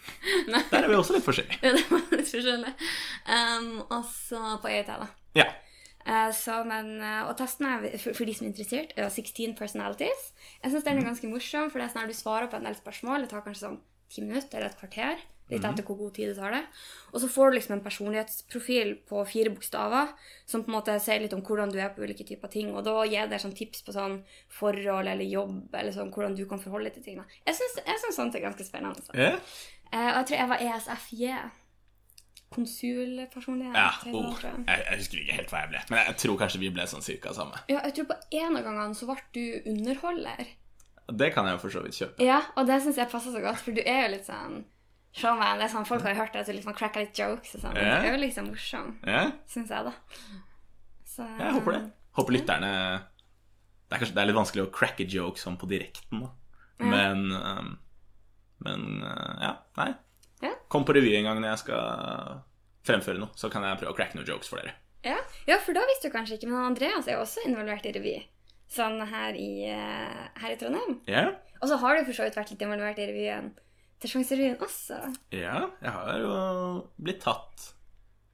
[0.70, 1.58] Der er vi også litt forskjellige.
[1.64, 2.72] Ja, det var litt forskjellig.
[3.28, 5.08] Um, og så på EIT, da.
[5.36, 5.48] Ja.
[6.06, 9.56] Eh, så, men, eh, og testen er, for, for de som er interessert, er 16
[9.58, 10.30] personalities.
[10.62, 12.66] Jeg syns den er ganske morsom, for det er sånn at du svarer på en
[12.68, 13.24] del spørsmål.
[13.24, 13.78] Det tar kanskje sånn
[14.12, 15.22] ti minutter eller et kvarter.
[15.52, 16.62] Litt etter hvor god tid det tar det.
[17.12, 20.12] Og så får du liksom en personlighetsprofil på fire bokstaver
[20.48, 22.70] som på en måte sier litt om hvordan du er på ulike typer ting.
[22.72, 24.20] Og da gir det sånn tips på sånn
[24.60, 27.20] forhold eller jobb, eller sånn hvordan du kan forholde deg til ting.
[27.20, 27.40] da.
[27.50, 29.02] Jeg syns sånt er ganske spennende.
[29.02, 29.12] Altså.
[29.92, 31.34] Eh, og jeg tror jeg var ESFJ.
[32.54, 33.76] Konsulpersonlighet.
[33.76, 33.90] ja.
[34.12, 34.64] Oh, jeg.
[34.68, 37.34] jeg, husker ikke helt hva jeg ble, men jeg tror kanskje vi ble sånn cirka
[37.36, 37.62] samme.
[37.72, 40.52] Ja, jeg tror på en av gangene så ble du underholder.
[41.12, 42.24] Det kan jeg jo for så vidt kjøpe.
[42.24, 44.62] Ja, og det syns jeg passer så godt, for du er jo litt sånn
[45.18, 45.60] showman.
[45.60, 47.78] Det er sånn Folk har hørt deg liksom cracker litt jokes og sånn.
[47.80, 47.98] Ja.
[48.00, 49.94] Det er jo liksom morsom, Ja, syns jeg, da.
[51.12, 51.82] Så, jeg håper det.
[52.16, 52.70] Håper lytterne
[53.88, 56.32] Det er kanskje det er litt vanskelig å cracke jokes sånn på direkten, da.
[56.82, 57.56] Men ja.
[58.64, 59.90] Men uh, ja, nei.
[60.42, 60.52] Ja.
[60.72, 62.42] Kom på revy en gang når jeg skal
[62.86, 64.74] fremføre noe, så kan jeg prøve å cracke noen jokes for dere.
[65.06, 65.16] Ja.
[65.48, 68.16] ja, for da visste du kanskje ikke, men Andreas er jo også involvert i revy.
[68.72, 71.00] Sånn her i, eh, her i Trondheim.
[71.10, 73.52] Ja, Og så har du for så vidt vært litt involvert i revyen
[74.02, 74.98] til Sjanserevyen også.
[75.30, 76.36] ja jeg har jo
[76.98, 77.68] blitt tatt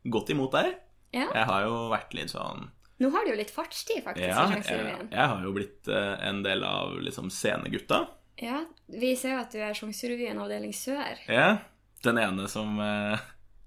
[0.09, 0.75] godt imot der.
[1.13, 1.27] Ja.
[1.35, 4.59] Jeg har jo vært litt sånn Nå har du jo litt fartstid, faktisk, Ja, i
[4.59, 8.09] jeg, jeg har jo blitt eh, en del av liksom scenegutta.
[8.43, 11.21] Ja, vi ser jo at du er Sjanserevyen avdeling sør.
[11.31, 11.61] Ja,
[12.05, 13.19] den ene som eh,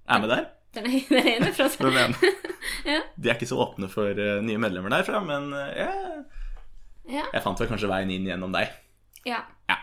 [0.07, 0.45] er med der.
[0.75, 2.15] Den er den ene fra Den ene.
[2.85, 2.99] Ja.
[3.17, 6.21] De er ikke så åpne for uh, nye medlemmer derfra, men uh, jeg,
[7.11, 7.23] Ja.
[7.33, 8.69] jeg fant vel kanskje veien inn gjennom deg.
[9.27, 9.41] ja.
[9.69, 9.77] Ja.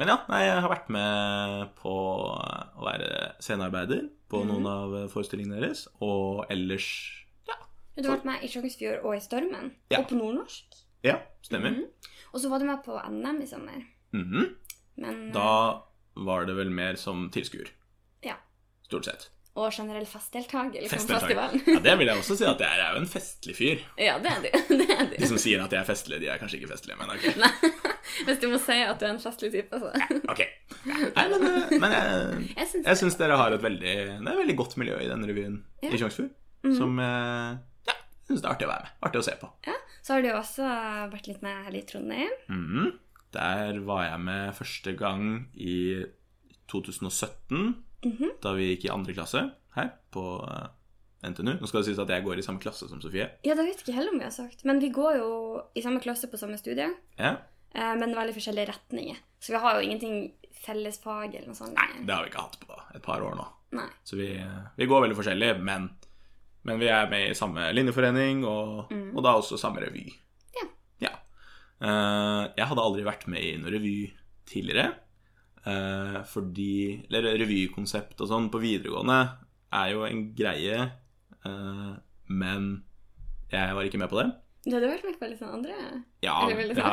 [0.00, 5.58] Men ja, nei, jeg har vært med på å være scenearbeider på noen av forestillingene
[5.60, 6.86] deres, og ellers
[7.50, 7.58] ja.
[7.98, 9.72] Du har vært med i Sjokkensfjord og i Stormen.
[9.98, 10.78] Og på nordnorsk.
[11.04, 11.74] Ja, stemmer.
[11.76, 11.90] Mhm.
[12.32, 13.82] Og så var du med på NM i sommer.
[14.16, 14.48] Mhm.
[15.04, 15.82] Men, Da
[16.16, 17.68] var det vel mer som tilskuer.
[18.90, 19.30] Stort sett.
[19.58, 21.58] Og generell på festivalen.
[21.66, 23.80] Ja, det vil jeg også si at jeg er, jeg er jo en festlig fyr.
[24.08, 24.50] ja, det er du.
[24.80, 27.10] Det er De som sier at jeg er festlig, de er kanskje ikke festlige, men
[27.16, 27.26] ok.
[27.42, 27.50] Nei,
[28.28, 29.90] Hvis du må si at du er en festlig type, så.
[30.30, 30.44] Ok.
[30.86, 34.38] Nei, men, eh, men jeg, Jeg syns jeg syns dere har et veldig, det er
[34.44, 35.90] veldig godt miljø i denne revyen Ja.
[35.90, 36.30] i Tjongsfjord.
[36.78, 37.58] Som eh,
[37.90, 37.98] ja,
[38.30, 38.96] syns det er artig å være med.
[39.10, 39.50] Artig å se på.
[39.66, 39.76] ja.
[40.00, 40.64] Så har du jo også
[41.12, 42.30] vært litt med her i Trondheim.
[42.48, 42.86] Mm.
[43.36, 45.74] Der var jeg med første gang i
[46.72, 48.30] 2017, Mhm.
[48.42, 49.42] da vi gikk i andre klasse
[49.76, 50.68] her på eh,
[51.30, 51.58] NTNU.
[51.60, 53.26] Nå skal det sies at jeg går i samme klasse som Sofie.
[53.44, 54.64] Ja, det vet ikke heller om vi har sagt.
[54.64, 55.30] Men vi går jo
[55.76, 57.36] i samme klasse på samme studie, Ja.
[57.74, 59.16] eh, men veldig forskjellige retninger.
[59.40, 60.32] Så vi har jo ingenting
[60.64, 61.74] fellesfag eller noe sånt.
[61.76, 63.46] Nei, det har vi ikke hatt på et par år nå.
[63.72, 63.88] Nei.
[64.04, 64.30] Så vi,
[64.76, 65.90] vi går veldig forskjellig, men
[66.62, 70.02] Men vi er med i samme linjeforening, og, og da også samme revy.
[70.54, 70.66] Ja.
[71.00, 71.12] Ja.
[71.80, 74.12] Eh, jeg hadde aldri vært med i noen revy
[74.44, 74.90] tidligere.
[75.66, 79.20] Eh, fordi Eller revykonsept og sånn på videregående
[79.70, 80.78] er jo en greie,
[81.46, 81.90] eh,
[82.26, 82.70] men
[83.50, 84.30] jeg var ikke med på det.
[84.60, 85.74] Du hadde vært med på litt sånn andre
[86.20, 86.90] Ja, Eller ja,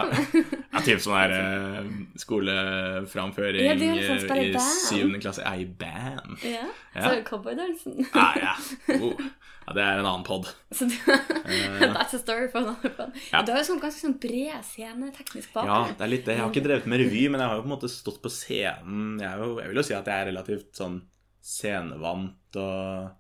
[0.71, 1.89] ja typ sånn her eh,
[2.21, 3.97] skoleframføring Ja, sånn,
[4.37, 5.43] eh, i syvende klasse.
[5.43, 6.37] Ja, i band.
[6.47, 6.63] Ja.
[6.95, 7.01] Ja.
[7.03, 8.05] Så cowboydansen.
[8.05, 8.53] Ja, ja.
[8.95, 9.19] Oh.
[9.19, 10.47] ja, det er en annen pod.
[10.77, 10.95] Så du,
[11.97, 13.19] That's a story for another pod.
[13.33, 13.43] Ja.
[13.43, 16.37] Du har jo sånn ganske sånn bred sceneteknisk Ja, det er litt det.
[16.37, 18.31] Jeg har ikke drevet med revy, men jeg har jo på en måte stått på
[18.31, 19.19] scenen.
[19.19, 21.01] Jeg, er jo, jeg vil jo si at jeg er relativt sånn
[21.43, 23.15] scenevant og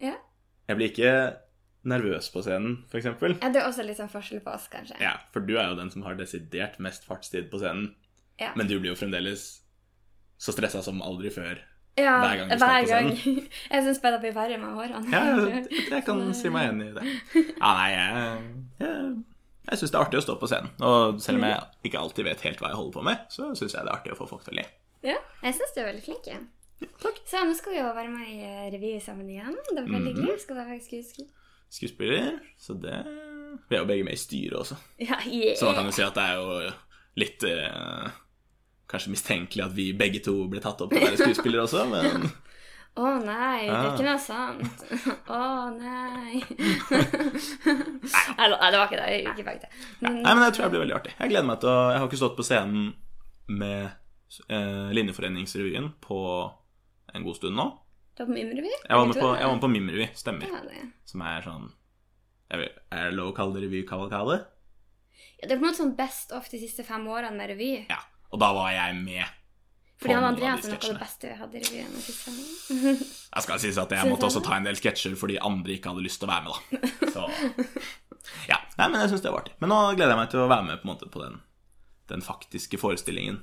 [0.00, 0.16] Ja.
[0.68, 1.16] Jeg blir ikke
[1.88, 3.08] nervøs på scenen, f.eks.
[3.08, 4.98] Ja, det er også litt sånn forskjell på oss, kanskje.
[5.02, 7.92] Ja, for du er jo den som har desidert mest fartstid på scenen.
[8.40, 8.52] Ja.
[8.58, 9.62] Men du blir jo fremdeles
[10.42, 11.60] så stressa som aldri før.
[11.98, 13.10] Ja, hver gang du står på gang.
[13.74, 15.02] Jeg syns bare det blir verre med hårene.
[15.12, 17.04] Ja, jeg, jeg kan si meg enig i det.
[17.34, 19.10] Ja, nei, jeg, jeg,
[19.68, 20.72] jeg syns det er artig å stå på scenen.
[20.88, 23.76] Og selv om jeg ikke alltid vet helt hva jeg holder på med, så syns
[23.76, 24.66] jeg det er artig å få folk til å le.
[25.04, 26.32] Ja, jeg syns du er veldig flink.
[26.32, 26.40] Ja.
[27.02, 27.20] Takk.
[27.28, 29.54] Så nå skal vi jo være med i revy sammen igjen.
[29.68, 30.40] Det var veldig hyggelig.
[30.46, 31.30] Skal være skuespiller.
[31.72, 32.98] Skuespiller, så det
[33.68, 34.76] Vi er jo begge med i styret også.
[35.00, 35.56] Ja, yeah.
[35.56, 36.72] Så man kan jo si at det er jo
[37.20, 38.12] litt eh,
[38.92, 42.26] Kanskje mistenkelig at vi begge to ble tatt opp til å være skuespillere også, men
[42.92, 44.82] Å nei, det er ikke noe sant.
[45.32, 46.42] Å nei.
[48.36, 49.06] Nei, det var ikke det.
[49.08, 49.70] Jeg ikke det.
[50.02, 51.14] Men, Nei, men jeg tror det blir veldig artig.
[51.16, 52.90] Jeg gleder meg til å Jeg har ikke stått på scenen
[53.48, 53.86] med
[54.44, 56.20] eh, Linjeforeningsrevyen på
[57.16, 57.66] en god stund nå.
[58.12, 58.72] Du var på Mimrevy?
[58.88, 60.48] Jeg var med på, jeg var med på Mimrevy, stemmer.
[60.52, 60.82] Ja, det.
[61.08, 61.70] Som er sånn
[62.52, 64.42] Er det lov å kalle det revykavalkade?
[65.40, 67.70] Ja, det er på en måte sånn best of de siste fem årene med revy.
[67.88, 68.02] Ja.
[68.32, 69.38] Og da var jeg med.
[70.02, 71.92] Fordi han Andreas er noe av det beste vi hadde i revyen.
[73.36, 76.02] Jeg skal sies at jeg måtte også ta en del sketsjer fordi andre ikke hadde
[76.04, 77.12] lyst til å være med, da.
[77.14, 77.28] Så
[78.50, 78.58] Ja.
[78.78, 79.54] Nei, men jeg syns det var artig.
[79.60, 81.38] Men nå gleder jeg meg til å være med på, en måte, på den,
[82.10, 83.40] den faktiske forestillingen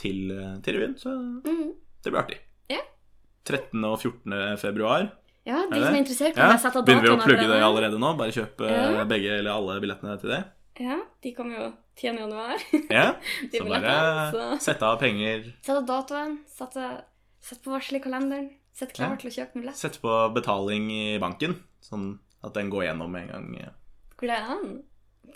[0.00, 0.96] til, eh, til revyen.
[1.00, 1.70] Så mm.
[2.04, 2.38] det blir artig.
[2.72, 2.80] Ja.
[3.44, 3.84] 13.
[3.84, 4.56] og 14.
[4.58, 5.10] februar.
[5.46, 6.48] Ja, de som er interessert, kan Ja.
[6.52, 7.98] bare sette datoen Begynner vi å plugge det allerede.
[7.98, 8.16] nå?
[8.18, 9.04] Bare kjøp eh, Ja.
[9.04, 10.44] begge eller alle billettene til det?
[10.80, 12.18] Ja, de kommer jo 10.
[12.18, 12.56] januar.
[12.90, 13.14] Ja.
[13.52, 15.52] Så bare så- sette av penger.
[15.62, 17.02] Sette av datoen, Sette,
[17.40, 18.50] sett på varsel i kalenderen.
[18.72, 19.16] Sett klar Ja.
[19.16, 19.76] til å kjøpe en billett.
[19.76, 23.70] Sette på betaling i banken, sånn at den går gjennom en gang.
[24.16, 24.38] Hvor det?
[24.46, 24.82] På,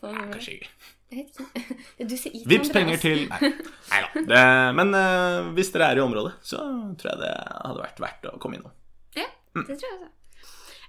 [0.01, 0.71] kanskje ikke.
[2.51, 3.51] Vips penger til Nei,
[3.93, 4.23] nei da.
[4.33, 4.41] Det,
[4.81, 6.59] men uh, hvis dere er i området, så
[6.99, 8.73] tror jeg det hadde vært verdt å komme innom.
[9.15, 10.11] Ja, det tror jeg også.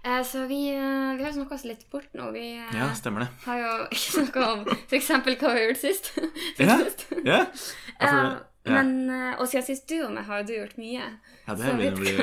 [0.06, 2.32] Uh, så vi, uh, vi har snakka oss litt bort nå.
[2.34, 2.44] Vi
[2.78, 3.30] Ja, stemmer det.
[3.46, 5.08] har jo ikke snakka om f.eks.
[5.14, 6.12] hva vi har gjort sist.
[6.62, 7.06] Ja, Sist.
[7.26, 7.40] ja.
[8.00, 8.20] ja,
[8.66, 8.72] ja.
[8.80, 11.06] Men, eh, og siden sist du og meg har jo du gjort mye.
[11.48, 12.14] ja det Så vil, bli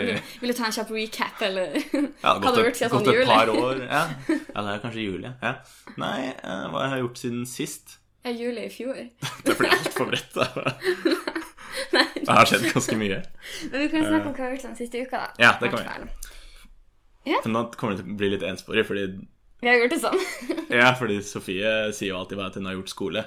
[0.43, 2.95] Vil du ta en kjapp recap, eller ja, hva har har du gått, gjort siden
[2.97, 3.83] gått sånn et par år.
[3.97, 4.03] Ja.
[4.29, 5.53] ja, det er kanskje jul, ja.
[6.03, 7.99] Nei, eh, hva har jeg gjort siden sist?
[8.27, 8.99] Ja, juli i fjor.
[9.47, 10.35] Det blir altfor bredt.
[10.35, 10.47] da.
[11.93, 13.23] Det har skjedd ganske mye.
[13.71, 15.31] men vi kan snakke om hva vi har gjort den siste uka, da.
[15.43, 16.11] Ja, det kan vi.
[17.33, 17.39] Ja.
[17.45, 19.07] Men nå kommer det til å bli litt ensporig, fordi,
[19.63, 20.19] Vi har gjort det sånn.
[20.75, 23.25] ja, fordi Sofie sier jo alltid bare at hun har gjort skole.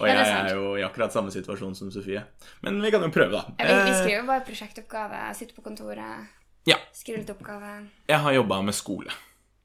[0.00, 2.22] Og Ja, jeg er jo i akkurat samme situasjon som Sofie.
[2.64, 3.42] Men vi kan jo prøve, da.
[3.60, 6.28] Ja, vi, jo skriver bare prosjektoppgave, sitter på kontoret,
[6.68, 6.76] Ja.
[6.96, 7.74] skriver litt oppgave.
[8.08, 9.12] Jeg har jobba med skole.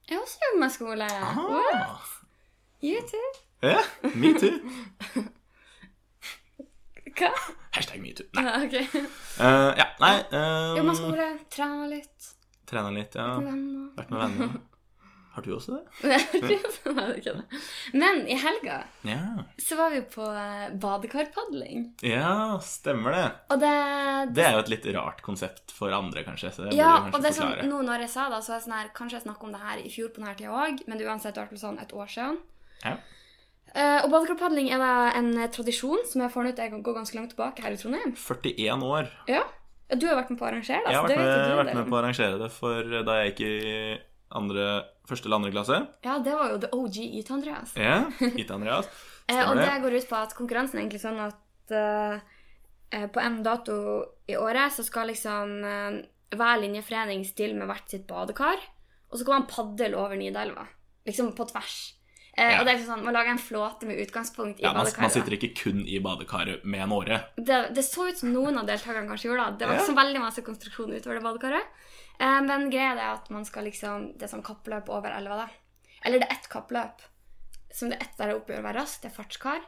[0.10, 1.08] Jeg har også jobbet med skole.
[1.08, 1.80] What?
[1.80, 2.12] Ah.
[2.84, 3.32] You too?
[3.64, 3.80] Ja,
[4.14, 4.60] me too.
[7.16, 7.32] Hva?
[7.76, 8.28] Hashtag metoo.
[8.36, 8.44] Nei.
[8.44, 8.74] Ja, ok.
[9.40, 12.32] uh, ja, nei um, Jobba med skole, trener litt,
[12.66, 13.28] Trena litt, ja.
[13.96, 14.56] Vært med venner.
[15.36, 15.84] Har du også det?
[16.96, 17.62] Nei, ikke det.
[17.94, 19.44] Men i helga Ja.
[19.60, 21.90] så var vi på eh, badekarpadling.
[22.08, 23.26] Ja, stemmer det.
[23.60, 23.72] Det,
[24.38, 26.54] Det er jo et litt rart konsept for andre, kanskje.
[26.56, 28.62] Så det Ja, kanskje og det som, sånn, nå når jeg sa det, så er
[28.62, 30.86] det sånn her Kanskje jeg snakket om det her i fjor på denne tida òg,
[30.88, 32.40] men det er uansett fall sånn et år siden.
[32.86, 32.96] Ja.
[33.76, 36.96] Uh, og badekarpadling er da en eh, tradisjon som jeg har funnet ut jeg går
[36.96, 38.16] ganske langt tilbake her i Trondheim.
[38.16, 39.12] 41 år.
[39.28, 39.44] Ja.
[39.92, 40.94] Du har vært med på å arrangere det?
[40.94, 43.56] Jeg har vært med, vært med på å arrangere det for da jeg gikk i
[44.40, 44.70] andre,
[45.10, 45.80] første eller andre klasse.
[46.06, 47.76] Ja, det var jo the OG IT, Andreas.
[47.80, 48.04] Ja,
[48.42, 48.90] IT-Andreas.
[49.28, 52.20] Eh, og det går ut på at konkurransen er egentlig sånn at eh,
[52.94, 53.78] eh, på en dato
[54.30, 55.98] i året så skal liksom uh,
[56.36, 58.62] hver linjeforening stille med hvert sitt badekar,
[59.10, 60.66] og så kan man padle over Nidelva.
[61.06, 61.76] Liksom på tvers.
[62.36, 62.60] Eh, Ja.
[62.60, 65.38] Og det er sånn, Man lager en flåte med utgangspunkt i Ja, man, man sitter
[65.38, 67.22] ikke kun i badekaret med en åre.
[67.38, 69.60] det, det så ut som noen av deltakerne kanskje gjorde det.
[69.62, 71.86] Det var ikke så veldig masse konstruksjon utover det badekaret.
[72.20, 75.96] Eh, men greia er at man skal liksom Det er sånn kappløp over elva, da.
[76.06, 77.04] Eller det er ett kappløp.
[77.74, 79.66] Som det er ett der det er opp å være rask, det er fartskar.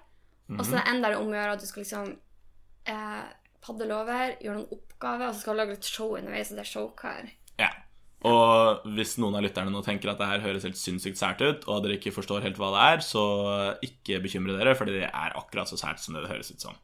[0.56, 2.14] Og så er det en der det om å gjøre at du skal liksom
[2.88, 3.26] eh,
[3.64, 6.64] padle over, gjøre noen oppgaver, og så skal du lage litt show underveis, og det
[6.64, 7.30] er showkar.
[7.60, 7.72] Ja.
[8.28, 11.68] Og hvis noen av lytterne nå tenker at det her høres helt sinnssykt sært ut,
[11.68, 13.26] og dere ikke forstår helt hva det er, så
[13.86, 16.80] ikke bekymre dere, fordi det er akkurat så sært som det det høres ut som.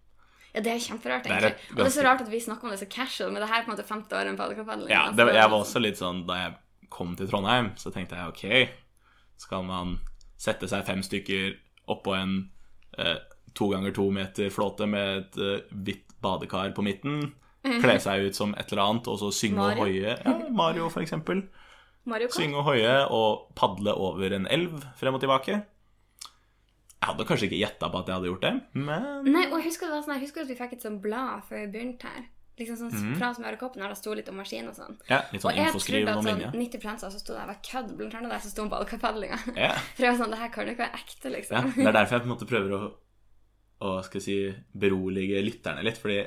[0.53, 2.73] Ja, det er kjemperart, Det er Og det er så rart at vi snakker om
[2.73, 4.89] det så casual, men det her er på en måte femte året med badekapadling.
[4.91, 5.25] Ja, altså.
[5.25, 6.55] det, jeg var også litt sånn Da jeg
[6.93, 8.75] kom til Trondheim, så tenkte jeg ok,
[9.41, 9.95] skal man
[10.37, 11.55] sette seg fem stykker
[11.89, 12.35] oppå en
[13.01, 13.17] eh,
[13.57, 18.37] to ganger to meter flåte med et eh, hvitt badekar på midten, kle seg ut
[18.37, 19.73] som et eller annet, og så synge Mario.
[19.73, 21.47] og hoie Ja, Mario, for eksempel.
[22.35, 25.63] Synge og hoie og padle over en elv frem og tilbake.
[27.03, 29.65] Jeg hadde kanskje ikke gjetta på at jeg hadde gjort det, men Nei, og jeg
[29.65, 32.07] husker, det var sånn, jeg husker at vi fikk et sånt blad før vi begynte
[32.07, 32.29] her.
[32.53, 33.15] Liksom sånn mm.
[33.17, 34.95] fra Smørekoppen, der det sto litt om maskin og sånn.
[35.09, 37.91] ja, litt sånn Og jeg trodde at sånn 90 av så sto det var kødd,
[37.97, 39.39] blant annet der som sto om badekapadlinga.
[39.57, 39.73] Ja.
[39.97, 41.71] For jeg var sånn, det her kan jo ikke være ekte, liksom.
[41.73, 42.81] Ja, det er derfor jeg på en måte prøver å,
[43.83, 44.37] å skal jeg si,
[44.85, 45.99] berolige lytterne litt.
[45.99, 46.21] Fordi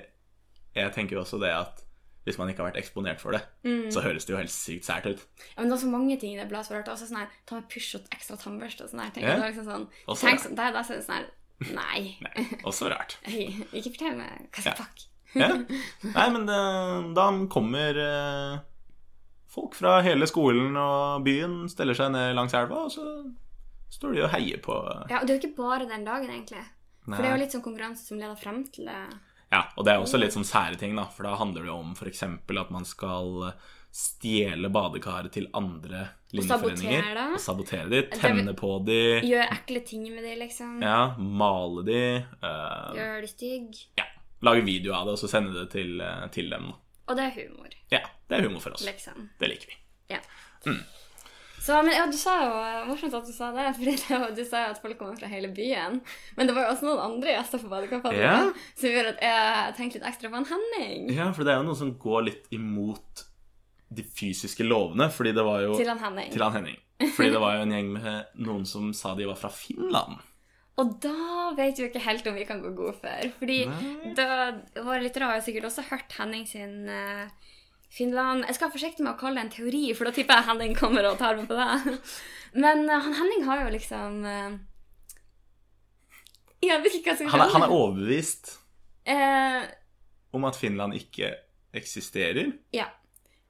[0.77, 1.86] jeg tenker jo også det at
[2.27, 3.87] hvis man ikke har vært eksponert for det, Mm.
[3.95, 5.21] så høres det jo helt sykt sært ut.
[5.55, 6.93] Ja, men det er så mange ting i det bladet som har rart.
[6.93, 9.13] Også sånn her, ta med pysj og ekstra tannbørste og sånn her.
[9.23, 9.37] Ja.
[9.41, 11.29] Det liksom sånn, Også tenk sånn, der, der, sånn her,
[11.73, 12.01] nei.
[12.27, 13.17] Nei, også rart.
[13.77, 15.07] Ikke fortell meg hva som er pakk.
[15.37, 15.49] Ja.
[16.15, 16.61] Nei, men det,
[17.17, 18.59] da kommer eh,
[19.53, 23.05] folk fra hele skolen og byen, steller seg ned langs elva, og så
[23.97, 24.75] står de og heier på
[25.11, 26.65] Ja, og det er jo ikke bare den dagen, egentlig.
[27.07, 27.15] Nei.
[27.15, 28.99] For det er jo litt sånn konkurranse som leder frem til det.
[29.53, 31.05] Ja, og det er også litt sånn sære ting, da.
[31.15, 32.23] For da handler det jo om f.eks.
[32.25, 33.53] at man skal
[33.97, 37.07] stjele badekaret til andre linjeforeninger.
[37.33, 38.03] Og sabotere de.
[38.19, 38.99] Tenne på de.
[39.25, 40.83] Gjør ekle ting med dem liksom.
[40.83, 42.01] Ja, male de.
[42.43, 43.79] eh, Gjør dem stygg.
[43.97, 44.05] ja,
[44.43, 46.67] lage video av det, og så sende det til, eh, til dem.
[46.73, 46.77] da.
[47.09, 48.85] Og det er humor, Ja, det er humor for oss.
[48.85, 49.31] liksom.
[49.39, 49.77] Det liker vi.
[50.11, 50.21] Ja.
[51.67, 52.51] Så, men ja, du sa jo
[52.87, 55.99] Morsomt at du sa det, for du sa jo at folk kommer fra hele byen.
[56.39, 58.37] Men det var jo også noen andre gjester på Badekampen, Ja.
[58.79, 61.09] som gjorde at jeg tenkte litt ekstra på en Henning.
[61.17, 63.25] Ja, for det er jo noe som går litt imot
[63.97, 66.31] de fysiske lovene, fordi det var jo Til han Henning.
[66.35, 66.79] til han Henning.
[67.17, 70.17] Fordi det var jo en gjeng med noen som sa de var fra Finland.
[70.81, 73.29] Og da vet vi ikke helt om vi kan gå god for.
[73.41, 73.59] Fordi
[74.17, 74.27] da,
[74.85, 77.27] våre lyttere har jo sikkert også hørt Henning sin eh,
[77.89, 80.49] Finland Jeg skal være forsiktig med å kalle det en teori, for da tipper jeg
[80.51, 81.97] Henning kommer og tar med på det.
[82.55, 84.57] Men eh, han Henning har jo liksom uh,
[86.65, 88.55] Jeg vet ikke hva jeg skal Han er, han er overbevist
[89.07, 89.63] Eh,
[90.35, 91.29] om at Finland ikke
[91.79, 92.49] eksisterer.
[92.75, 92.89] ja.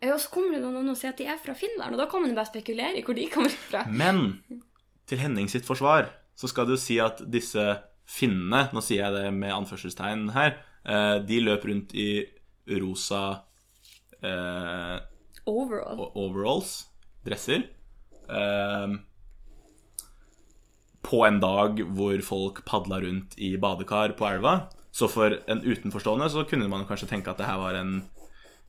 [0.03, 2.05] Eh, Og så kommer det noen og sier at de er fra Finland, og da
[2.11, 3.87] kan man bare spekulere i hvor de kommer fra.
[3.88, 4.42] Men
[5.09, 7.64] til Henning sitt forsvar så skal jo si at disse
[8.05, 12.27] finnene, nå sier jeg det med anførselstegn her, eh, de løp rundt i
[12.83, 13.46] rosa
[14.27, 14.97] eh,
[15.47, 16.09] Overall.
[16.19, 16.73] overalls,
[17.27, 17.67] dresser,
[18.29, 18.97] eh,
[21.07, 24.57] på en dag hvor folk padla rundt i badekar på elva.
[24.91, 27.99] Så for en utenforstående så kunne man kanskje tenke at det her var en,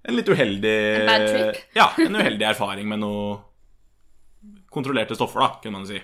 [0.03, 1.61] en litt uheldig En bad trip?
[1.77, 3.37] Ja, en uheldig erfaring med noe
[4.69, 6.01] kontrollerte stoffer, da, kunne man si.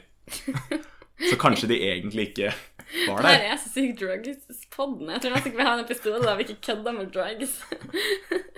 [1.30, 2.50] Så kanskje de egentlig ikke
[3.08, 5.12] var Her er er så sykt drugs-podden.
[5.14, 7.54] Jeg tror nesten ikke vi har en episode der vi ikke kødder med drugs.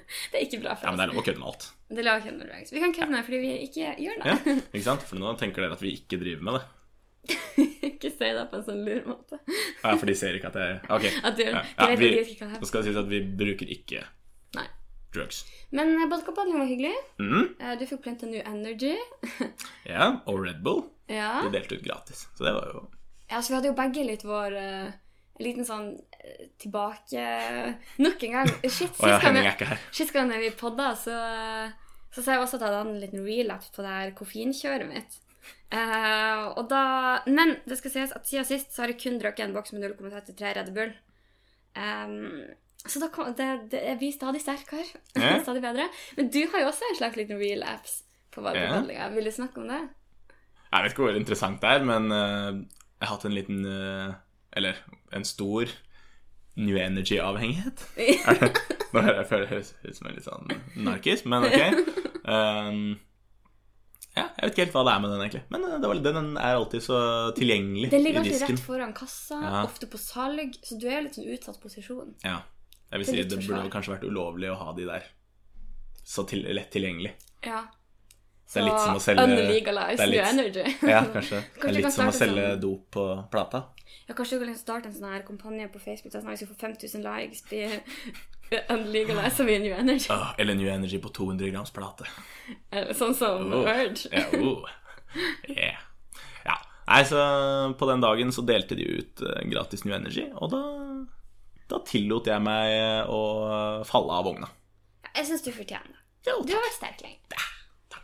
[0.31, 0.85] det er ikke bra for oss.
[0.87, 1.67] Ja, men det er lov å kødde med alt.
[1.89, 2.73] Det er lov å kødde med drugs.
[2.75, 4.31] Vi kan kødde med det fordi vi ikke gjør det.
[4.31, 5.05] Ja, ikke sant?
[5.09, 6.63] For nå tenker dere at vi ikke driver med det.
[7.89, 9.39] ikke si det på en sånn lur måte.
[9.81, 11.05] Ja, For de ser ikke at jeg Ok.
[11.29, 14.03] At du, Ja, ja, vi, så skal det sies at vi bruker ikke
[14.57, 14.65] Nei.
[15.15, 15.43] drugs.
[15.73, 16.93] Men eh, var hyggelig.
[17.17, 17.47] Mm,
[17.79, 18.93] Du fikk planta New Energy.
[19.89, 20.83] ja, og Red Bull.
[21.09, 21.39] Ja.
[21.45, 22.27] De delte ut gratis.
[22.37, 22.85] Så det var jo
[23.25, 24.89] ja, så vi hadde jo begge litt vår eh,
[25.35, 27.23] En liten sånn eh, tilbake
[27.99, 28.51] Nok en gang.
[28.63, 31.15] Shit, sist sist gang vi podda, så,
[32.13, 35.19] så sa jeg også at jeg hadde en liten relapse på det her koffeinkjøret mitt.
[35.75, 36.83] Uh, og da,
[37.27, 39.83] men det skal sies at siden sist så har jeg kun drukket en boks med
[39.83, 40.93] 0,33 Red Bull.
[41.75, 42.45] Um,
[42.85, 44.85] så da kom, det, det jeg blir stadig sterkere.
[45.15, 45.39] Yeah.
[45.43, 45.87] stadig bedre.
[46.17, 48.03] Men du har jo også en slags liten relapse
[48.35, 49.07] på badekapadlinga.
[49.15, 49.79] Vil du snakke om det?
[50.71, 52.51] Jeg vet ikke hvor interessant det er, men uh,
[52.99, 54.13] jeg har hatt en liten eh,
[54.55, 54.77] Eller
[55.15, 55.69] en stor
[56.55, 57.81] New Energy-avhengighet.
[57.99, 58.45] Er
[58.95, 60.53] Nå hører jeg føler jeg høres ut som en litt sånn
[60.87, 61.81] narkis, men ok.
[62.23, 62.79] Um,
[64.15, 65.41] ja, jeg vet ikke helt hva det er med den, egentlig.
[65.51, 66.99] Men det var, den er alltid så
[67.35, 69.63] tilgjengelig Den ligger alltid rett foran kassa, Ja.
[69.67, 72.13] ofte på salg, så du er i litt sånn utsatt posisjon.
[72.23, 72.37] Ja.
[72.93, 75.09] Jeg vil Det si det burde kanskje vært ulovlig å ha de der
[76.05, 77.11] så til, lett tilgjengelig.
[77.43, 77.65] Ja.
[78.45, 80.65] Det er litt som å selge Unlegalize er New Energy.
[80.93, 81.39] Ja, kanskje.
[81.55, 83.63] Det er litt som å selge sånn- dop på plata.
[84.05, 86.37] Ja, kanskje du kan liksom starte en sånn her kampanje på Facebook der sånn at
[86.37, 87.79] hvis du får 5000 likes, blir
[88.75, 90.11] unlegalize vi New Energy.
[90.13, 92.05] Oh, eller New Energy på 200 grams plate.
[92.69, 93.65] Eller Sånn som Oh.
[93.65, 94.11] Urge.
[94.13, 94.69] Ja, oh.
[95.49, 95.81] yeah.
[96.45, 96.59] ja.
[96.85, 97.25] Nei, så
[97.79, 100.61] på den dagen så delte de ut eh, gratis New Energy, og da,
[101.73, 103.21] da tillot jeg meg å
[103.89, 104.51] falle av vogna.
[105.15, 106.01] Jeg syns du fortjener det.
[106.25, 107.41] Du har vært sterk lenge.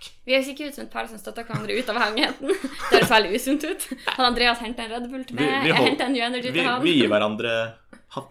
[0.01, 0.11] Takk.
[0.25, 2.47] Vi høres ikke ut som et par som støtter hverandre ut av avhengigheten.
[2.91, 3.87] Det høres veldig usunt ut.
[4.17, 6.81] Han Andreas henter en Red Bull til meg, jeg henter en New Energy til han.
[6.83, 7.53] vi gir hverandre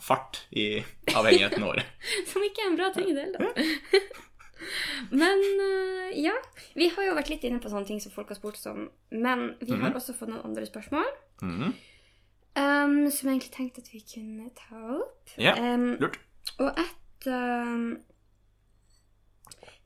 [0.05, 0.83] fart i
[1.15, 1.83] avhengigheten vår.
[2.29, 4.27] Som ikke er en bra ting i det hele tatt.
[5.11, 6.35] Men øh, ja,
[6.77, 8.91] vi har jo vært litt inne på sånne ting som folk har spurt om.
[9.11, 9.97] Men vi har Mhm.
[9.97, 11.07] også fått noen andre spørsmål
[11.43, 11.71] Mhm.
[12.61, 15.33] um, som jeg egentlig tenkte at vi kunne ta opp.
[15.41, 16.19] Ja, Um, lurt.
[16.59, 18.03] og et um,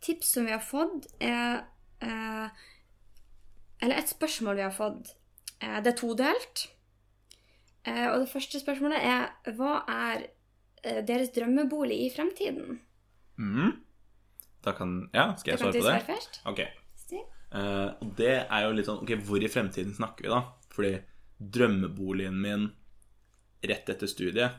[0.03, 1.63] tips som vi har fått, er
[2.03, 2.49] eh,
[3.83, 5.15] Eller et spørsmål vi har fått.
[5.61, 6.69] eh, det er todelt.
[7.87, 10.27] Eh, og det første spørsmålet er hva er
[11.05, 12.81] deres drømmebolig i fremtiden?
[13.39, 13.73] Mhm.
[14.65, 15.83] Da kan Ja, skal jeg svare på det?
[15.83, 16.41] svare først.
[16.47, 16.61] Ok.
[18.01, 20.41] Og det er jo litt sånn Ok, hvor i fremtiden snakker vi, da?
[20.75, 21.03] Fordi
[21.39, 22.73] drømmeboligen min
[23.63, 24.53] rett etter studiet,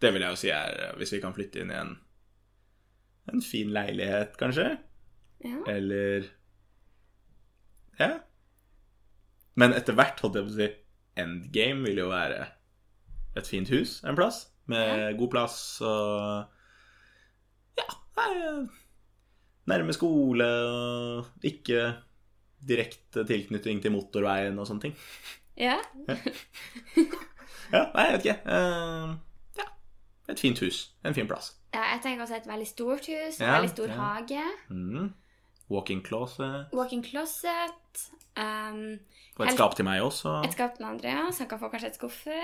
[0.00, 1.98] det vil jeg jo si er hvis vi kan flytte inn i en
[3.32, 4.78] en fin leilighet, kanskje?
[5.40, 5.62] Ja.
[5.66, 6.26] Eller
[8.00, 8.10] Ja.
[9.56, 10.68] Men etter hvert, holdt jeg på å si,
[11.22, 12.46] endgame vil jo være
[13.38, 14.48] et fint hus en plass.
[14.70, 16.46] Med god plass og
[17.78, 17.86] Ja.
[19.66, 21.94] Nærme skole og ikke
[22.68, 24.96] direkte tilknytning til motorveien og sånne ting.
[25.60, 25.78] ja.
[27.72, 28.38] Ja, nei, jeg vet ikke.
[28.44, 29.14] Uh,
[29.58, 29.66] ja.
[30.32, 30.82] Et fint hus.
[31.04, 31.54] En fin plass.
[31.74, 33.96] Ja, jeg tenker også et veldig stort hus, en Ja, veldig stor ja.
[34.00, 34.42] hage.
[34.68, 35.08] Mm.
[35.72, 36.72] Walk-in closet.
[36.76, 38.02] Walk-in closet.
[38.36, 38.98] Um,
[39.38, 40.40] Og et skap til meg også.
[40.44, 42.34] et skap til Andreas, han kan få kanskje et skuffe.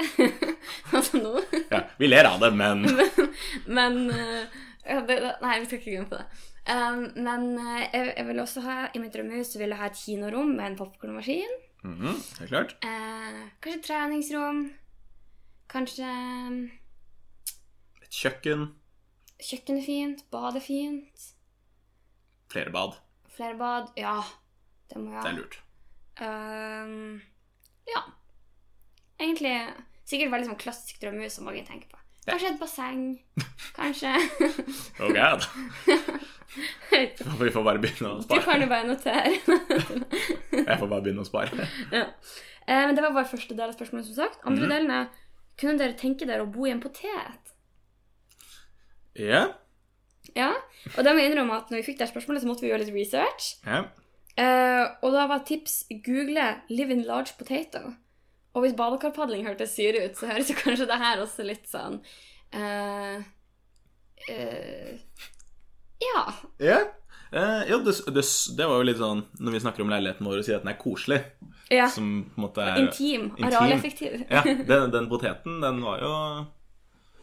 [0.96, 1.33] altså nå.
[1.70, 2.85] Ja, vi ler av det, men
[3.78, 6.26] Men det, det, Nei, vi skal ikke glemme på det.
[6.70, 9.98] Um, men uh, jeg, jeg vil også ha i mitt drømmehus vil jeg ha et
[9.98, 11.54] kinorom med en popkornmaskin.
[11.83, 12.74] Mhm, Det er klart.
[12.85, 14.59] Eh, kanskje treningsrom.
[15.70, 16.06] Kanskje
[16.50, 16.59] um,
[18.02, 18.66] Et kjøkken.
[19.40, 20.24] kjøkken er fint.
[20.30, 21.28] Bad er fint.
[22.52, 22.98] Flere bad.
[23.40, 23.87] Flere bad.
[23.96, 24.18] Ja,
[24.92, 25.55] det må jeg Det er lurt.
[26.20, 27.22] Um,
[27.88, 28.03] ja.
[29.16, 29.55] Egentlig
[30.05, 31.96] sikkert veldig sånn klassisk drømmehus som mange tenker på.
[32.26, 33.07] Kanskje et basseng.
[33.79, 34.12] Kanskje
[35.00, 35.46] Oh god.
[37.40, 39.33] Vi får bare begynne å Du kan jo bare notere.
[40.53, 41.70] Jeg får bare begynne å spare.
[41.94, 42.05] ja.
[42.66, 44.44] eh, men det var bare første del av spørsmålet, som sagt.
[44.44, 44.74] Andre mm.
[44.74, 45.09] delen er
[45.57, 47.55] Kunne dere tenke dere å bo i en potet?
[49.16, 49.46] Ja.
[50.36, 50.52] Ja.
[50.96, 52.84] Og da må jeg innrømme at når vi fikk det spørsmålet, så måtte vi gjøre
[52.84, 53.56] litt research.
[53.66, 53.84] ja.
[54.38, 57.90] Eh, og da var tips google 'live in large potato'.
[58.54, 62.00] Og hvis badekarpadling hørtes syre ut, så høres jo kanskje det her også litt sånn
[62.52, 63.20] eh,
[64.30, 64.94] eh,
[66.00, 66.22] Ja.
[66.58, 66.78] Ja.
[67.32, 68.24] Eh, ja, det, det,
[68.56, 70.72] det var jo litt sånn Når vi snakker om leiligheten vår og sier at den
[70.72, 71.20] er koselig,
[71.70, 71.86] ja.
[71.88, 73.28] som på en måte er Intim.
[73.36, 73.46] intim.
[73.46, 74.24] Arealeffektiv.
[74.30, 76.14] Ja, den, den poteten, den var jo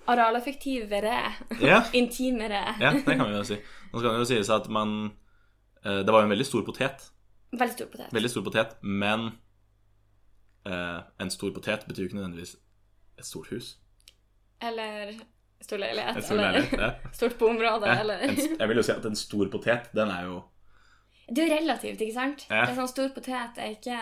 [0.07, 1.17] Arealeffektivere.
[1.61, 2.63] Ja, Intimere.
[2.79, 3.57] ja det kan vi jo si.
[3.91, 4.93] Nå skal det jo sies at man
[5.83, 7.09] eh, Det var jo en veldig stor potet.
[7.51, 8.13] Veldig stor potet.
[8.15, 9.27] Veldig stor potet, men
[10.67, 12.55] eh, en stor potet betyr jo ikke nødvendigvis
[13.17, 13.77] et stort hus.
[14.61, 15.15] Eller
[15.61, 16.23] stor leilighet.
[16.23, 16.79] Stor eller leilighet.
[16.79, 16.91] Ja.
[17.19, 20.25] stort boområde, Ja, eller en, jeg vil jo si at en stor potet, den er
[20.29, 20.41] jo
[21.27, 22.45] Det er jo relativt, ikke sant?
[22.49, 22.63] Ja.
[22.65, 23.99] Det er sånn stor potet er ikke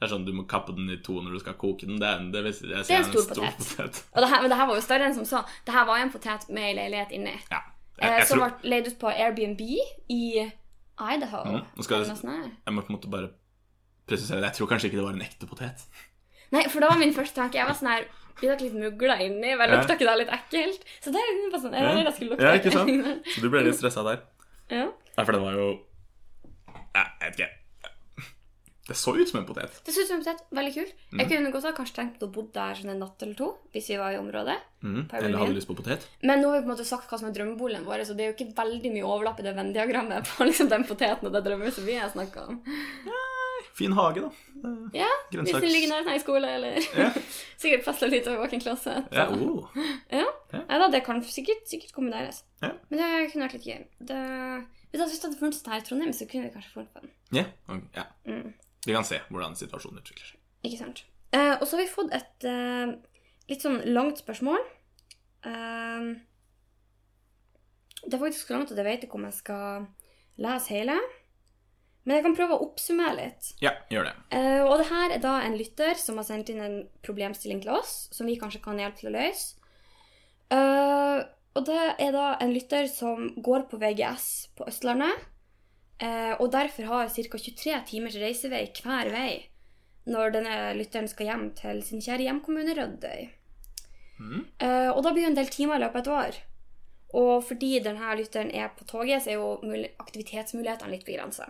[0.00, 1.98] Det er sånn du må kappe den i to når du skal koke den.
[2.00, 3.58] Det er, det vil, jeg Det er en stor potet.
[3.58, 3.98] potet.
[4.14, 5.42] og det her, Men det her var jo større enn som så.
[5.66, 7.34] Det her var jo en potet med ei leilighet inni.
[7.50, 7.60] Ja.
[8.00, 9.60] Eh, Jeg, jeg, som tror, ble leid ut på Airbnb
[10.08, 10.22] i
[11.00, 11.42] Idaho.
[11.44, 11.66] Mm.
[11.76, 13.28] nå skal jeg- jeg må på en måte bare
[14.08, 14.48] presisere det.
[14.50, 15.84] Jeg tror kanskje ikke det var en ekte potet.
[16.50, 17.54] Nei, for det var min første tanke.
[17.60, 18.04] Jeg var sånn her
[18.40, 19.52] Blir dere litt mugla inni?
[19.58, 20.84] Vel, lukta ikke det litt ekkelt?
[21.04, 21.20] Så det
[21.52, 23.26] bare sånn Jeg var redd det skulle lukte Ja, ikke sant?
[23.34, 24.22] Så du ble litt stressa der.
[24.70, 24.86] ja.
[25.18, 25.84] Ja, for den var jo
[26.94, 27.48] Jeg vet ikke.
[28.90, 29.76] Det så ut som en potet.
[29.86, 30.40] Det så ut som en potet.
[30.58, 30.94] Veldig kult.
[31.12, 31.20] Mm.
[31.20, 33.90] Jeg kunne godt ha kanskje tenkt å bo der sånn en natt eller to, hvis
[33.92, 34.56] vi var i området.
[34.82, 35.00] Mm.
[35.14, 36.08] Eller hadde lyst på potet.
[36.26, 38.24] Men nå har vi på en måte sagt hva som er drømmeboligen vår, så det
[38.24, 41.44] er jo ikke veldig mye overlapp i det Venn-diagrammet på liksom den poteten og det
[41.46, 42.58] drømmehuset vi har snakka om.
[43.78, 44.30] Fin hage, da.
[44.92, 47.12] Ja, Hvis den ligger nær en skole, eller Ja.
[47.60, 48.96] Sikkert plass til litt liten våken klasse.
[49.14, 49.70] Ja, oh.
[50.10, 50.26] Ja.
[50.50, 50.62] Ja.
[50.66, 52.42] Da, det kan sikkert, sikkert kombineres.
[52.64, 52.72] Ja.
[52.88, 53.84] Men det kunne vært litt gøy.
[54.10, 54.18] Det,
[54.90, 57.14] hvis jeg hadde funnet det her i Trondheim, så kunne vi kanskje funnet på den.
[57.36, 57.52] Yeah.
[57.68, 57.88] Okay.
[57.96, 58.06] ja.
[58.26, 58.52] Mm.
[58.86, 60.40] Vi kan se hvordan situasjonen utvikler seg.
[60.66, 61.04] Ikke sant.
[61.36, 62.92] Eh, og så har vi fått et eh,
[63.50, 64.60] litt sånn langt spørsmål.
[65.46, 66.10] Eh,
[68.00, 69.88] det er faktisk så langt at jeg vet ikke om jeg skal
[70.40, 70.96] lese hele.
[72.08, 73.50] Men jeg kan prøve å oppsummere litt.
[73.60, 74.14] Ja, gjør det.
[74.34, 77.74] Eh, og det her er da en lytter som har sendt inn en problemstilling til
[77.76, 79.60] oss, som vi kanskje kan hjelpe til å løse.
[80.50, 81.18] Eh,
[81.58, 84.26] og det er da en lytter som går på VGS
[84.56, 85.28] på Østlandet,
[86.02, 87.38] eh, og derfor har ca.
[87.38, 89.32] 23 timers reisevei hver vei
[90.10, 93.28] når denne lytteren skal hjem til sin kjære hjemkommune Rødøy.
[94.20, 94.44] Mm.
[94.60, 96.40] Eh, og da blir jo en del timer i løpet av et år.
[97.20, 101.48] Og fordi denne lytteren er på toget, så er jo aktivitetsmulighetene litt begrensa.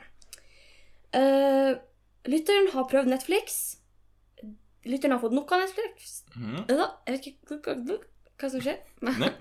[1.16, 1.74] Eh,
[2.30, 3.58] lytteren har prøvd Netflix.
[4.88, 6.22] Lytteren har fått nok av Netflix.
[6.36, 6.62] Mhm.
[6.70, 8.80] Da, jeg vet ikke hva, som skjer.
[9.04, 9.32] Nei,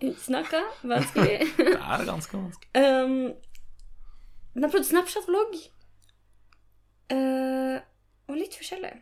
[0.26, 1.38] Snakka vanskelig.
[1.56, 2.68] det er ganske vanskelig.
[2.84, 3.32] um,
[4.56, 5.58] den har prøvd Snapchat-vlogg.
[7.12, 7.76] Uh,
[8.26, 8.94] og litt forskjellig.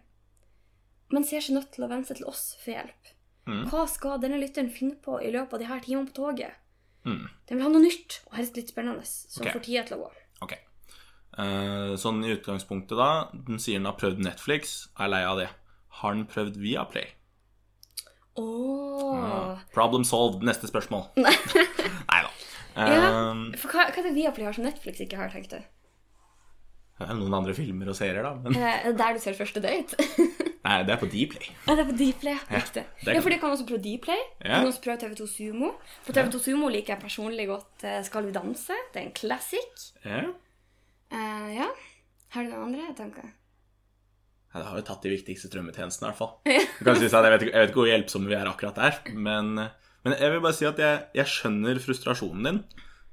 [1.14, 3.14] Men ser seg nødt til å venne seg til oss for hjelp.
[3.46, 3.62] Mm.
[3.70, 6.58] Hva skal denne lytteren finne på i løpet av de her timene på toget?
[7.06, 7.26] Mm.
[7.46, 9.54] Den vil ha noe nytt og helst litt spennende, som okay.
[9.54, 10.12] får tida til å gå.
[10.48, 10.56] Ok.
[11.38, 13.10] Uh, sånn i utgangspunktet, da.
[13.46, 14.88] Den sier den har prøvd Netflix.
[14.98, 15.52] Er lei av det.
[16.00, 17.12] Har den prøvd Viaplay?
[18.42, 19.58] Åh.
[19.74, 20.42] Problem solved.
[20.42, 21.12] Neste spørsmål.
[22.76, 23.30] Ja.
[23.30, 25.70] Um, For hva, hva er det Viaplay har som Netflix ikke har, tenkte du?
[26.98, 28.34] det er noen andre filmer og serier, da.
[28.38, 29.96] Men Eh, Er der du ser første date?
[30.64, 31.48] nei, det er på Dplay.
[31.66, 32.36] Ja, det er på Dplay.
[32.54, 32.84] Riktig.
[32.84, 34.20] Ja, kan- Ja, for det kan også prøve Dplay.
[34.40, 34.60] Du Ja.
[34.60, 35.72] kan også prøve TV2 Sumo.
[36.06, 38.76] For TV2 Sumo liker jeg personlig godt eh, Skal vi danse.
[38.94, 39.88] Det er en classic.
[40.04, 40.22] Ja.
[41.10, 41.66] Eh, ja.
[42.34, 43.26] Har du noen andre tanker?
[44.54, 46.36] Ja, det har jo tatt de viktigste strømmetjenestene, i hvert fall.
[46.78, 48.74] Du kan si at jeg, vet, ikke- jeg vet ikke hvor hjelpsomme vi er akkurat
[48.78, 49.56] der, men,
[50.04, 52.58] men jeg vil bare si at jeg, jeg skjønner frustrasjonen din.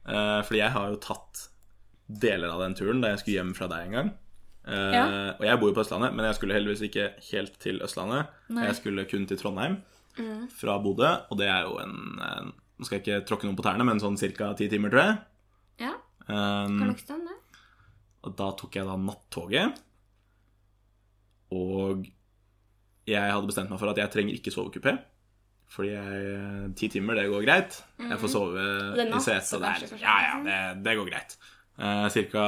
[0.06, 1.48] Uh, fordi jeg har jo tatt
[2.12, 4.10] deler av den turen da jeg skulle hjem fra deg en gang.
[4.68, 5.04] Uh, Ja.
[5.40, 8.28] Og jeg bor jo på Østlandet, men jeg skulle heldigvis ikke helt til Østlandet.
[8.54, 8.66] Nei.
[8.68, 9.80] Jeg skulle kun til Trondheim
[10.52, 13.64] fra Bodø, og det er jo en, en Nå skal jeg ikke tråkke noen på
[13.66, 14.52] tærne, men sånn ca.
[14.58, 15.20] ti timer, tror jeg.
[15.88, 15.94] Ja,
[16.32, 17.34] Um, nok stemme.
[18.24, 19.80] og da tok jeg da nattoget.
[21.52, 22.06] Og
[23.10, 24.94] jeg hadde bestemt meg for at jeg trenger ikke sovekupé.
[25.72, 27.80] Fordi jeg, ti timer, det går greit.
[28.02, 28.68] Jeg får sove
[28.98, 29.16] mm.
[29.16, 29.54] I setet.
[29.56, 30.02] og det.
[30.02, 31.38] Ja, ja, det, det går greit.
[31.80, 32.46] Eh, Ca.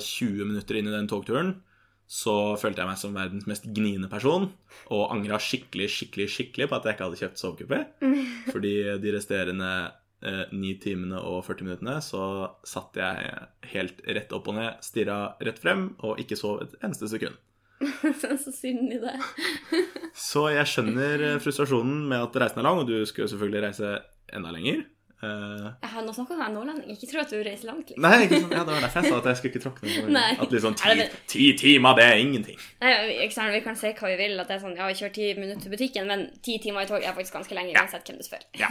[0.00, 1.58] 20 minutter inn i den togturen
[2.10, 4.50] så følte jeg meg som verdens mest gniende person.
[4.92, 7.80] Og angra skikkelig, skikkelig, skikkelig på at jeg ikke hadde kjøpt sovekupé.
[8.50, 9.70] Fordi de resterende
[10.24, 12.24] eh, 9 timene og 40 minuttene så
[12.68, 13.32] satt jeg
[13.72, 17.40] helt rett opp og ned, stirra rett frem og ikke sov et eneste sekund.
[18.44, 19.14] så synd i det.
[20.30, 23.64] Så jeg skjønner eh, frustrasjonen med at reisen er lang, og du skulle jo selvfølgelig
[23.66, 23.94] reise
[24.34, 24.84] enda lenger.
[25.24, 26.90] Uh, har nå snakker jeg en nordlending.
[26.92, 27.90] Ikke tro at du reiser langt.
[27.90, 28.04] Liksom.
[28.04, 28.52] nei, ikke sånn.
[28.52, 30.24] Ja, det var derfor jeg sa at jeg skulle ikke tråkke noe.
[30.44, 32.58] At liksom ti, ti timer, det er ingenting.
[32.82, 32.92] Nei,
[33.24, 34.34] ikke sant, Vi kan si hva vi vil.
[34.42, 36.90] At det er sånn, ja, vi kjører ti minutter til butikken, men ti timer i
[36.90, 37.76] tog er faktisk ganske lenge.
[37.78, 38.44] uansett hvem du spør.
[38.60, 38.68] Ja.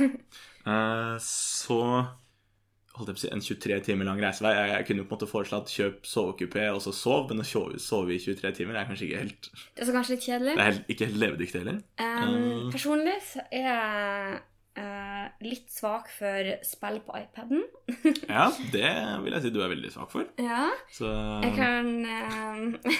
[0.67, 2.82] Uh, så holdt jeg på å
[3.17, 4.53] si, en 23 timer lang reisevei.
[4.53, 7.47] Jeg, jeg kunne jo på en måte foreslått kjøp sovekupé og så sov, men å
[7.47, 10.55] sove, sove i 23 timer er kanskje ikke helt Det er så kanskje litt kjedelig.
[10.57, 11.79] Det er ikke helt levedyktig heller.
[11.99, 14.39] Um, personlig så er jeg
[14.83, 17.65] uh, litt svak for spill på iPaden.
[18.33, 18.89] Ja, det
[19.25, 20.29] vil jeg si du er veldig svak for.
[20.41, 21.09] Ja, Så
[21.43, 22.93] jeg kan uh,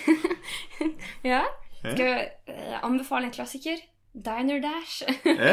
[1.34, 1.44] Ja.
[1.84, 3.82] Skal jeg anbefale en klassiker?
[4.14, 5.02] Diner Dash.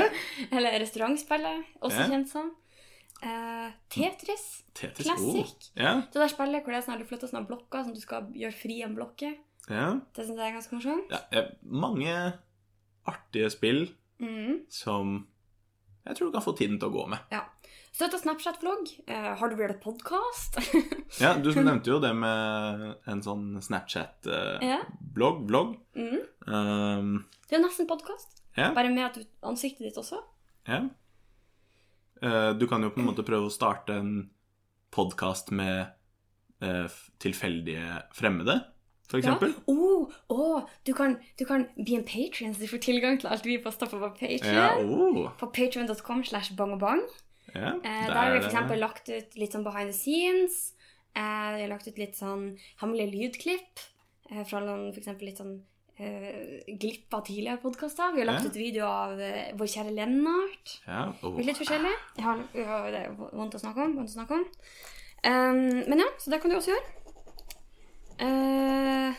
[0.55, 2.53] Eller restaurantspillet, også kjent som.
[3.23, 4.45] Eh, Tetris.
[4.75, 5.07] Tetris.
[5.07, 5.55] Klassik.
[5.77, 5.81] Oh.
[5.83, 6.01] yeah.
[6.13, 8.31] Det der spillet hvor det er sånn at du flytter sånne blokker som du skal
[8.33, 9.35] gjøre fri en blokke.
[9.71, 9.99] Yeah.
[10.17, 11.13] Det syns jeg er ganske morsomt.
[11.33, 12.15] ja, mange
[13.07, 13.89] artige spill
[14.21, 14.67] Mm.
[14.69, 15.27] som
[16.05, 17.19] jeg tror du kan få tiden til å gå med.
[17.33, 17.45] Ja.
[17.93, 18.91] Støtta Snapchat-vlogg.
[19.09, 20.59] Eh, har du vurdert podkast?
[21.21, 24.63] Ja, Du nevnte jo det med en sånn Snapchat-blogg.
[24.63, 24.81] Ja.
[25.17, 25.77] vlogg.
[25.97, 26.19] mm.
[26.47, 28.43] Um, Det er nesten podkast.
[28.57, 30.21] ja, Bare med ansiktet ditt også.
[30.69, 30.83] ja.
[32.23, 34.13] Eh, du kan jo på en måte prøve å starte en
[34.93, 35.93] podkast med
[36.61, 38.59] eh, tilfeldige fremmede,
[39.19, 39.55] eksempel.
[39.57, 39.63] Ja.
[39.73, 43.47] Oh, oh, du, kan, du kan bli en patrion, så du får tilgang til alt
[43.47, 44.55] vi poster på vår Patreon.
[44.55, 47.03] Ja, oh, På patreon.com slash bangobang.
[47.55, 48.77] ja, Eh, der har vi f.eks.
[48.79, 50.61] lagt ut litt sånn behind the scenes.
[51.17, 52.53] Eh, vi har lagt ut litt sånn
[52.83, 53.83] hemmelige lydklipp
[54.31, 54.61] eh, fra
[54.95, 55.57] eksempel litt sånn
[56.81, 58.13] glipp av tidligere podkaster.
[58.15, 58.51] Vi har lagt Ja.
[58.51, 60.81] ut video av eh, vår kjære Lennart.
[60.87, 61.37] ja, oh.
[61.37, 61.93] Litt forskjellig.
[62.25, 63.99] Har, det er vondt å snakke om.
[63.99, 64.47] Å snakke om.
[65.21, 66.87] Um, men ja, så det kan du også gjøre.
[68.21, 69.17] Uh,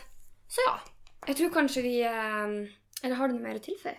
[0.50, 0.78] så ja.
[1.28, 2.54] Jeg tror kanskje vi eh,
[3.02, 3.94] Eller har du noe mer å tilføye?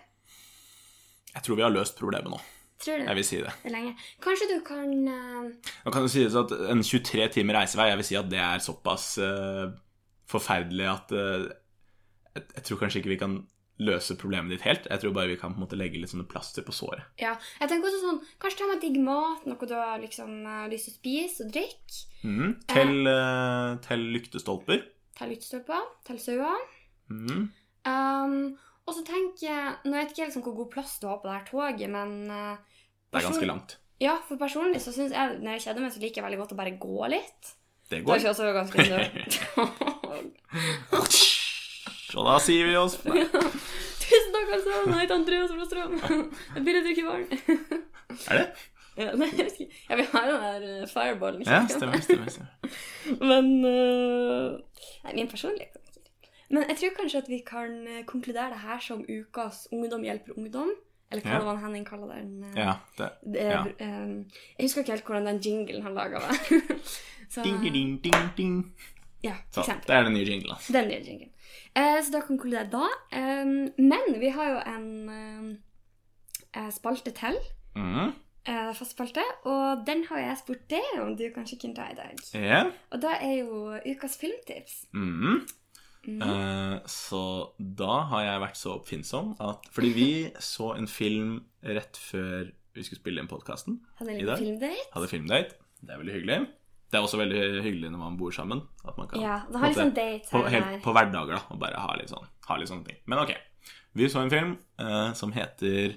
[1.34, 2.40] Jeg tror vi har løst problemet nå.
[2.84, 3.52] Jeg vil si det.
[3.62, 3.94] det lenge?
[4.20, 5.48] Kanskje du kan uh...
[5.86, 8.60] Nå kan det sies at en 23 timer reisevei, jeg vil si at det er
[8.60, 9.72] såpass uh,
[10.30, 11.46] forferdelig at eh,
[12.34, 13.36] jeg, jeg tror kanskje ikke vi kan
[13.82, 14.86] løse problemet ditt helt.
[14.90, 17.06] Jeg tror bare vi kan på en måte legge litt sånne plaster på såret.
[17.18, 17.32] Ja.
[17.58, 20.88] Jeg tenker også sånn Kanskje ta med digg mat, noe du har liksom uh, lyst
[20.88, 22.02] til å spise og drikke.
[22.22, 22.52] Mm.
[22.70, 24.84] Tell, uh, tell lyktestolper.
[25.18, 26.62] Tell lyktestolper, Tell sauer.
[27.10, 27.48] Mm.
[27.84, 28.38] Um,
[28.88, 31.28] og så tenker jeg Nå vet ikke jeg liksom hvor god plass du har på
[31.28, 32.54] det her toget, men uh,
[33.10, 33.76] Det er ganske langt.
[34.02, 36.54] Ja, for personlig så syns jeg når jeg kjeder meg, så liker jeg veldig godt
[36.56, 37.54] å bare gå litt.
[37.84, 38.14] Det Det er går.
[38.22, 38.78] ikke også ganske
[42.16, 42.98] Og da sier vi oss
[44.04, 44.74] Tusen takk, altså.
[44.84, 45.50] Jeg heter Andreas.
[46.54, 47.26] Jeg vil drikke vann.
[48.30, 48.46] Er det?
[48.94, 49.78] Ja, nei, jeg vet ikke.
[49.90, 51.98] ja, vi har den der eh, fireballen Ja, stemmer.
[52.04, 52.76] stemmer, stemmer.
[53.30, 54.60] Men uh,
[55.02, 56.04] Nei, min personlige karakter.
[56.54, 60.36] Men jeg tror kanskje at vi kan eh, konkludere det her som ukas Ungdom hjelper
[60.38, 60.70] ungdom.
[61.10, 61.40] Eller hva Ja.
[61.42, 62.30] det var Henning kaller den.
[62.56, 63.08] Ja, det.
[63.34, 63.64] det, ja.
[63.80, 64.14] Um,
[64.58, 66.38] jeg husker ikke helt hvordan den jinglen han laga var.
[67.28, 68.54] Så, Ding, ding, ding, ding.
[69.26, 70.54] ja, for Så, det er den nye jinglen.
[70.54, 70.72] altså.
[70.76, 71.30] Den nye jinglen.
[71.74, 72.88] Eh, så da konkluderer jeg da.
[73.12, 75.58] Eh, men vi har jo en
[76.54, 77.38] eh, spalte til.
[77.74, 78.12] Mm.
[78.44, 79.24] Eh, fast spalte.
[79.48, 82.18] Og den har jeg spurt deg om du kanskje kunne ta i dag.
[82.36, 82.72] Yeah.
[82.92, 84.84] Og da er jo ukas filmtips.
[84.92, 85.46] Mm.
[86.04, 86.20] Mm.
[86.20, 87.22] Eh, så
[87.58, 90.10] da har jeg vært så oppfinnsom at Fordi vi
[90.52, 93.80] så en film rett før vi skulle spille inn podkasten.
[94.02, 94.36] I dag?
[94.38, 94.90] filmdate.
[94.92, 95.56] Hadde filmdate.
[95.80, 96.38] Det er veldig hyggelig.
[96.94, 98.60] Det er også veldig hyggelig når man bor sammen.
[98.86, 100.78] At man kan Ja, det har liksom date på, helt der.
[100.84, 101.42] på hverdager, da.
[101.50, 103.00] Og bare ha litt, sånn, ha litt sånne ting.
[103.10, 103.34] Men ok.
[103.98, 105.96] Vi så en film eh, som heter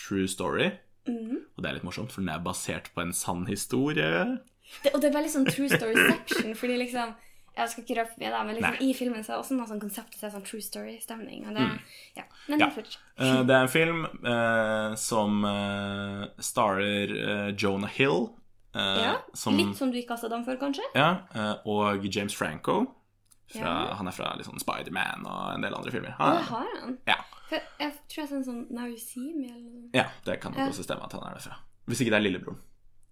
[0.00, 0.70] True Story.
[1.08, 1.36] Mm.
[1.56, 4.24] Og det er litt morsomt, for den er basert på en sann historie.
[4.82, 7.14] det, og det veldig sånn true story-section, fordi liksom
[7.56, 9.68] Jeg skal ikke røpe mye, da, men liksom, i filmen så er det også noe
[9.70, 11.46] sånn konsept som er sånn true story-stemning.
[11.46, 11.78] Det, Mm.
[12.18, 12.24] ja.
[12.48, 12.66] Men Ja.
[13.16, 18.28] Eh, det er en film eh, som uh, starer eh, Jonah Hill.
[18.76, 20.84] Eh, Ja, som, Litt som du ikke har sett ham før, kanskje?
[20.94, 22.78] Ja, eh, og James Franco.
[23.46, 23.94] Fra, Ja.
[23.94, 26.14] Han er fra liksom Spiderman og en del andre filmer.
[26.18, 26.96] Han det har han.
[27.06, 27.16] ja.
[27.48, 30.50] For jeg tror jeg ser en sånn Now You See Me, eller ja, det kan
[30.52, 30.70] nok Ja.
[30.72, 31.54] også stemme at han er derfra.
[31.86, 32.58] Hvis ikke det er lillebroren.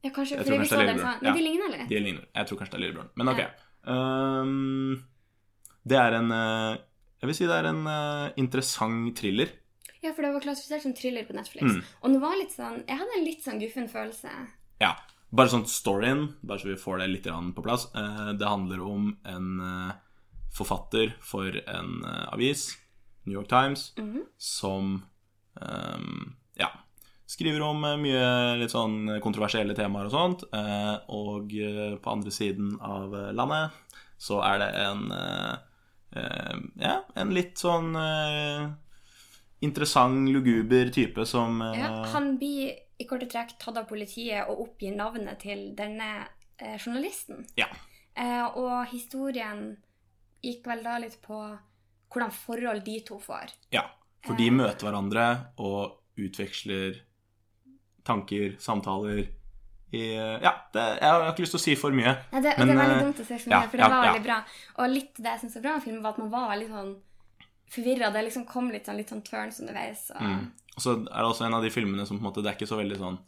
[0.02, 1.20] Ja, kanskje, Jeg tror kanskje det er lillebroren.
[1.20, 1.22] lillebror.
[1.22, 1.86] Men de ligner, eller?
[1.88, 2.24] De ligner.
[2.34, 3.10] Jeg tror kanskje det er lillebroren.
[3.14, 3.40] Men ok.
[3.86, 5.04] Ehm,
[5.86, 6.76] det er en eh,
[7.22, 9.48] Jeg vil si det er en uh, interessant thriller.
[10.02, 11.64] Ja, for det var klassifisert som thriller på Netflix.
[11.64, 11.82] Mm.
[12.02, 14.28] Og den var litt sånn Jeg hadde en litt sånn guffen følelse.
[14.82, 14.90] Ja,
[15.34, 17.24] bare sånn storyen, bare så vi får det litt
[17.56, 17.88] på plass.
[17.94, 19.94] Eh, Det handler om en eh,
[20.54, 22.76] forfatter for en eh, avis,
[23.26, 24.22] New York Times, Mhm.
[24.38, 25.02] som
[25.60, 26.68] ehm, ja,
[27.26, 30.42] skriver om mye litt sånn kontroversielle temaer og sånt.
[31.08, 31.48] Og
[32.02, 33.70] på andre siden av landet
[34.18, 35.12] så er det en
[36.78, 37.96] Ja, en litt sånn
[39.60, 44.94] interessant, luguber type som Ja, han blir i korte trekk tatt av politiet og oppgir
[44.96, 46.10] navnet til denne
[46.58, 47.44] eh, journalisten.
[47.58, 47.68] Ja.
[48.14, 49.72] Eh, og historien
[50.44, 51.40] gikk vel da litt på
[52.14, 53.56] hvordan forhold de to får.
[53.74, 53.88] Ja,
[54.24, 55.24] for de møter hverandre
[55.58, 57.00] og utveksler
[58.06, 59.24] tanker, samtaler
[59.94, 62.14] i Ja, det, jeg har ikke lyst til å si for mye.
[62.32, 63.90] Nei, det, Men, det er veldig eh, dumt å si ja, mye, for det ja,
[63.90, 64.12] var ja.
[64.12, 64.38] veldig bra.
[64.78, 66.94] Og litt det jeg syns var bra med filmen, var at man var veldig sånn
[67.74, 68.10] forvirra.
[68.14, 70.06] Det liksom kom litt sånn, litt sånn turns underveis.
[70.14, 70.46] Og, Mm.
[70.76, 72.56] Og så er det også en av de filmene som på en måte Det er
[72.58, 73.18] ikke så veldig sånn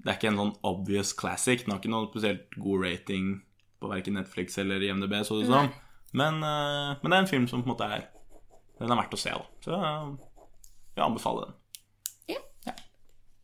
[0.00, 1.64] Det er ikke en sånn obvious classic.
[1.64, 3.42] Den har ikke noen spesielt god rating
[3.80, 5.68] på verken Netflix eller IMDb, så det sånn.
[6.12, 8.06] Men, eh, men det er en film som på en måte er
[8.78, 9.44] Den er verdt å se, da.
[9.64, 9.72] Så
[10.96, 11.54] jeg anbefaler den.
[12.66, 12.72] Ja.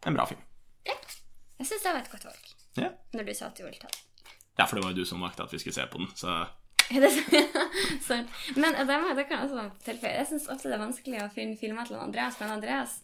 [0.06, 0.40] En bra film.
[0.86, 2.48] Jeg syns det var et godt valg.
[2.76, 2.88] Ja.
[3.14, 4.02] Når du sa at du ville ta det.
[4.58, 6.46] ja, for det var jo du som valgte at vi skulle se på den, så
[8.62, 10.14] Men det, det kan jeg også tilføye.
[10.18, 12.98] Jeg syns ofte det er vanskelig å finne filmer til Andreas, men Andreas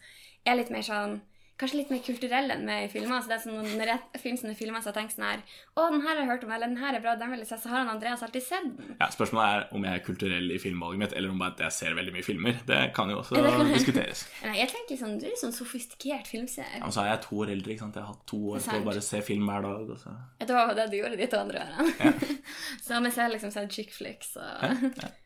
[0.45, 1.19] er litt mer sånn
[1.59, 3.19] Kanskje litt mer kulturell enn meg i filmer.
[3.25, 5.41] Så det er sånn, Når jeg finner sånne filmer så jeg tenker sånn her
[5.75, 7.49] Å, den her har jeg hørt om, eller den her er bra, den vil jeg
[7.51, 7.59] se.
[7.65, 8.95] Så har han Andreas alltid sett den.
[9.01, 11.77] Ja, Spørsmålet er om jeg er kulturell i filmvalget mitt, eller om bare at jeg
[11.81, 12.61] ser veldig mye filmer.
[12.71, 14.25] Det kan jo også Ja, kan- diskuteres.
[14.47, 16.79] Nei, jeg tenker liksom, Du er sånn sofistikert filmseer.
[16.79, 17.75] Ja, og så er jeg to år eldre.
[17.75, 17.99] ikke sant?
[17.99, 19.95] Jeg har hatt to år på å bare se film hver dag.
[19.97, 20.15] Og så.
[20.45, 22.29] Det var jo det du gjorde de to andre år.
[22.87, 25.17] så mens jeg liksom sett chick flicks og Ja, ja.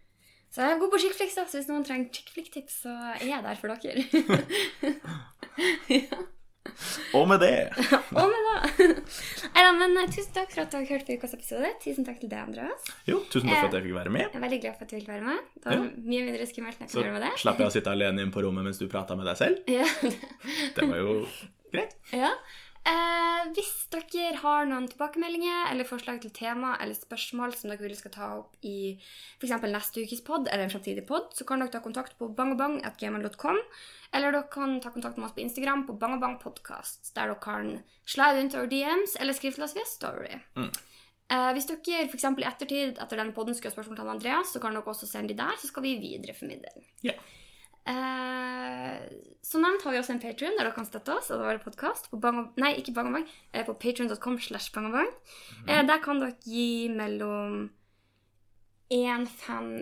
[0.52, 3.22] Så jeg er god på chickflix, da, så hvis noen trenger chick flick-tips, så er
[3.24, 4.02] jeg der for dere.
[7.12, 7.68] Og med det
[8.20, 8.54] Og med da.
[9.52, 11.68] Neida, men eh, tusen takk for at du har hørt på ukas episode.
[11.82, 12.82] Tusen takk til deg, Andreas.
[13.08, 14.22] Jo, tusen takk for at jeg fikk være med.
[14.28, 15.38] Jeg er veldig glad for at du vil være med.
[15.58, 15.80] Det var Ja.
[16.12, 17.32] mye mindre skummelt enn jeg kunne gjøre med det.
[17.34, 19.56] Så slapp jeg å sitte alene inne på rommet mens du prata med deg selv.
[19.78, 19.86] Ja.
[20.76, 21.10] Det var jo
[21.74, 21.92] greit.
[22.14, 22.30] ja.
[22.82, 27.94] Eh, hvis dere har noen tilbakemeldinger eller forslag til tema eller spørsmål som dere vil
[27.94, 28.96] skal ta opp i
[29.38, 29.52] f.eks.
[29.70, 33.60] neste ukes pod eller en fremtidig pod, så kan dere ta kontakt på bangabang.gmail.com,
[34.18, 38.42] eller dere kan ta kontakt med oss på Instagram på bangabangpodkast, der dere kan slide
[38.42, 40.40] into our DMs eller skrive til oss via Story.
[40.58, 40.72] Mm.
[41.32, 44.62] Eh, hvis dere eksempel i ettertid etter denne podden skulle ha spørsmål til Andreas, så
[44.64, 46.74] kan dere også sende de der, så skal vi videreformidle.
[47.06, 47.14] Ja.
[47.82, 48.98] Eh,
[49.42, 52.12] som nevnt har vi også en Patreon der dere kan støtte oss og vår podkast.
[52.62, 53.26] Nei, ikke Bang Bang.
[53.52, 55.10] Eh, på patreon.com slash bang og bang.
[55.66, 57.66] Eh, der kan dere gi mellom
[58.92, 59.74] 1, 5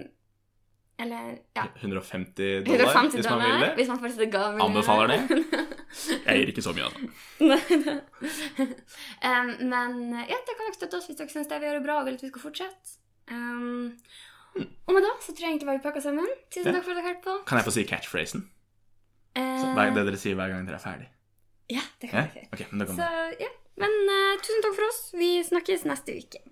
[1.01, 1.65] Eller ja.
[1.81, 3.69] 150 dollar, 150 hvis man vil det.
[3.79, 4.65] Hvis man fortsetter gaver.
[4.65, 5.21] Anbefaler det.
[6.27, 7.07] Jeg gir ikke så mye av det.
[9.25, 9.95] um, men
[10.29, 12.09] ja, det kan dere støtte oss hvis dere syns det vi gjør er bra og
[12.09, 12.99] vil at vi skal fortsette.
[13.33, 13.97] Um,
[14.57, 16.27] og med da så tror jeg egentlig bare vi pakker sammen.
[16.51, 17.37] Tusen takk for at dere hørte på.
[17.47, 18.49] Kan jeg få si catchphrasen?
[19.37, 21.09] Så Eh, Det dere sier hver gang dere er ferdig.
[21.71, 22.49] Ja, det kan jeg.
[22.53, 23.07] Okay, men Så
[23.39, 23.51] ja.
[23.79, 25.01] Men uh, tusen takk for oss.
[25.15, 26.43] Vi snakkes neste uke.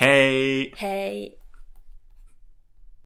[0.00, 0.72] Hei!
[0.80, 1.34] Hei.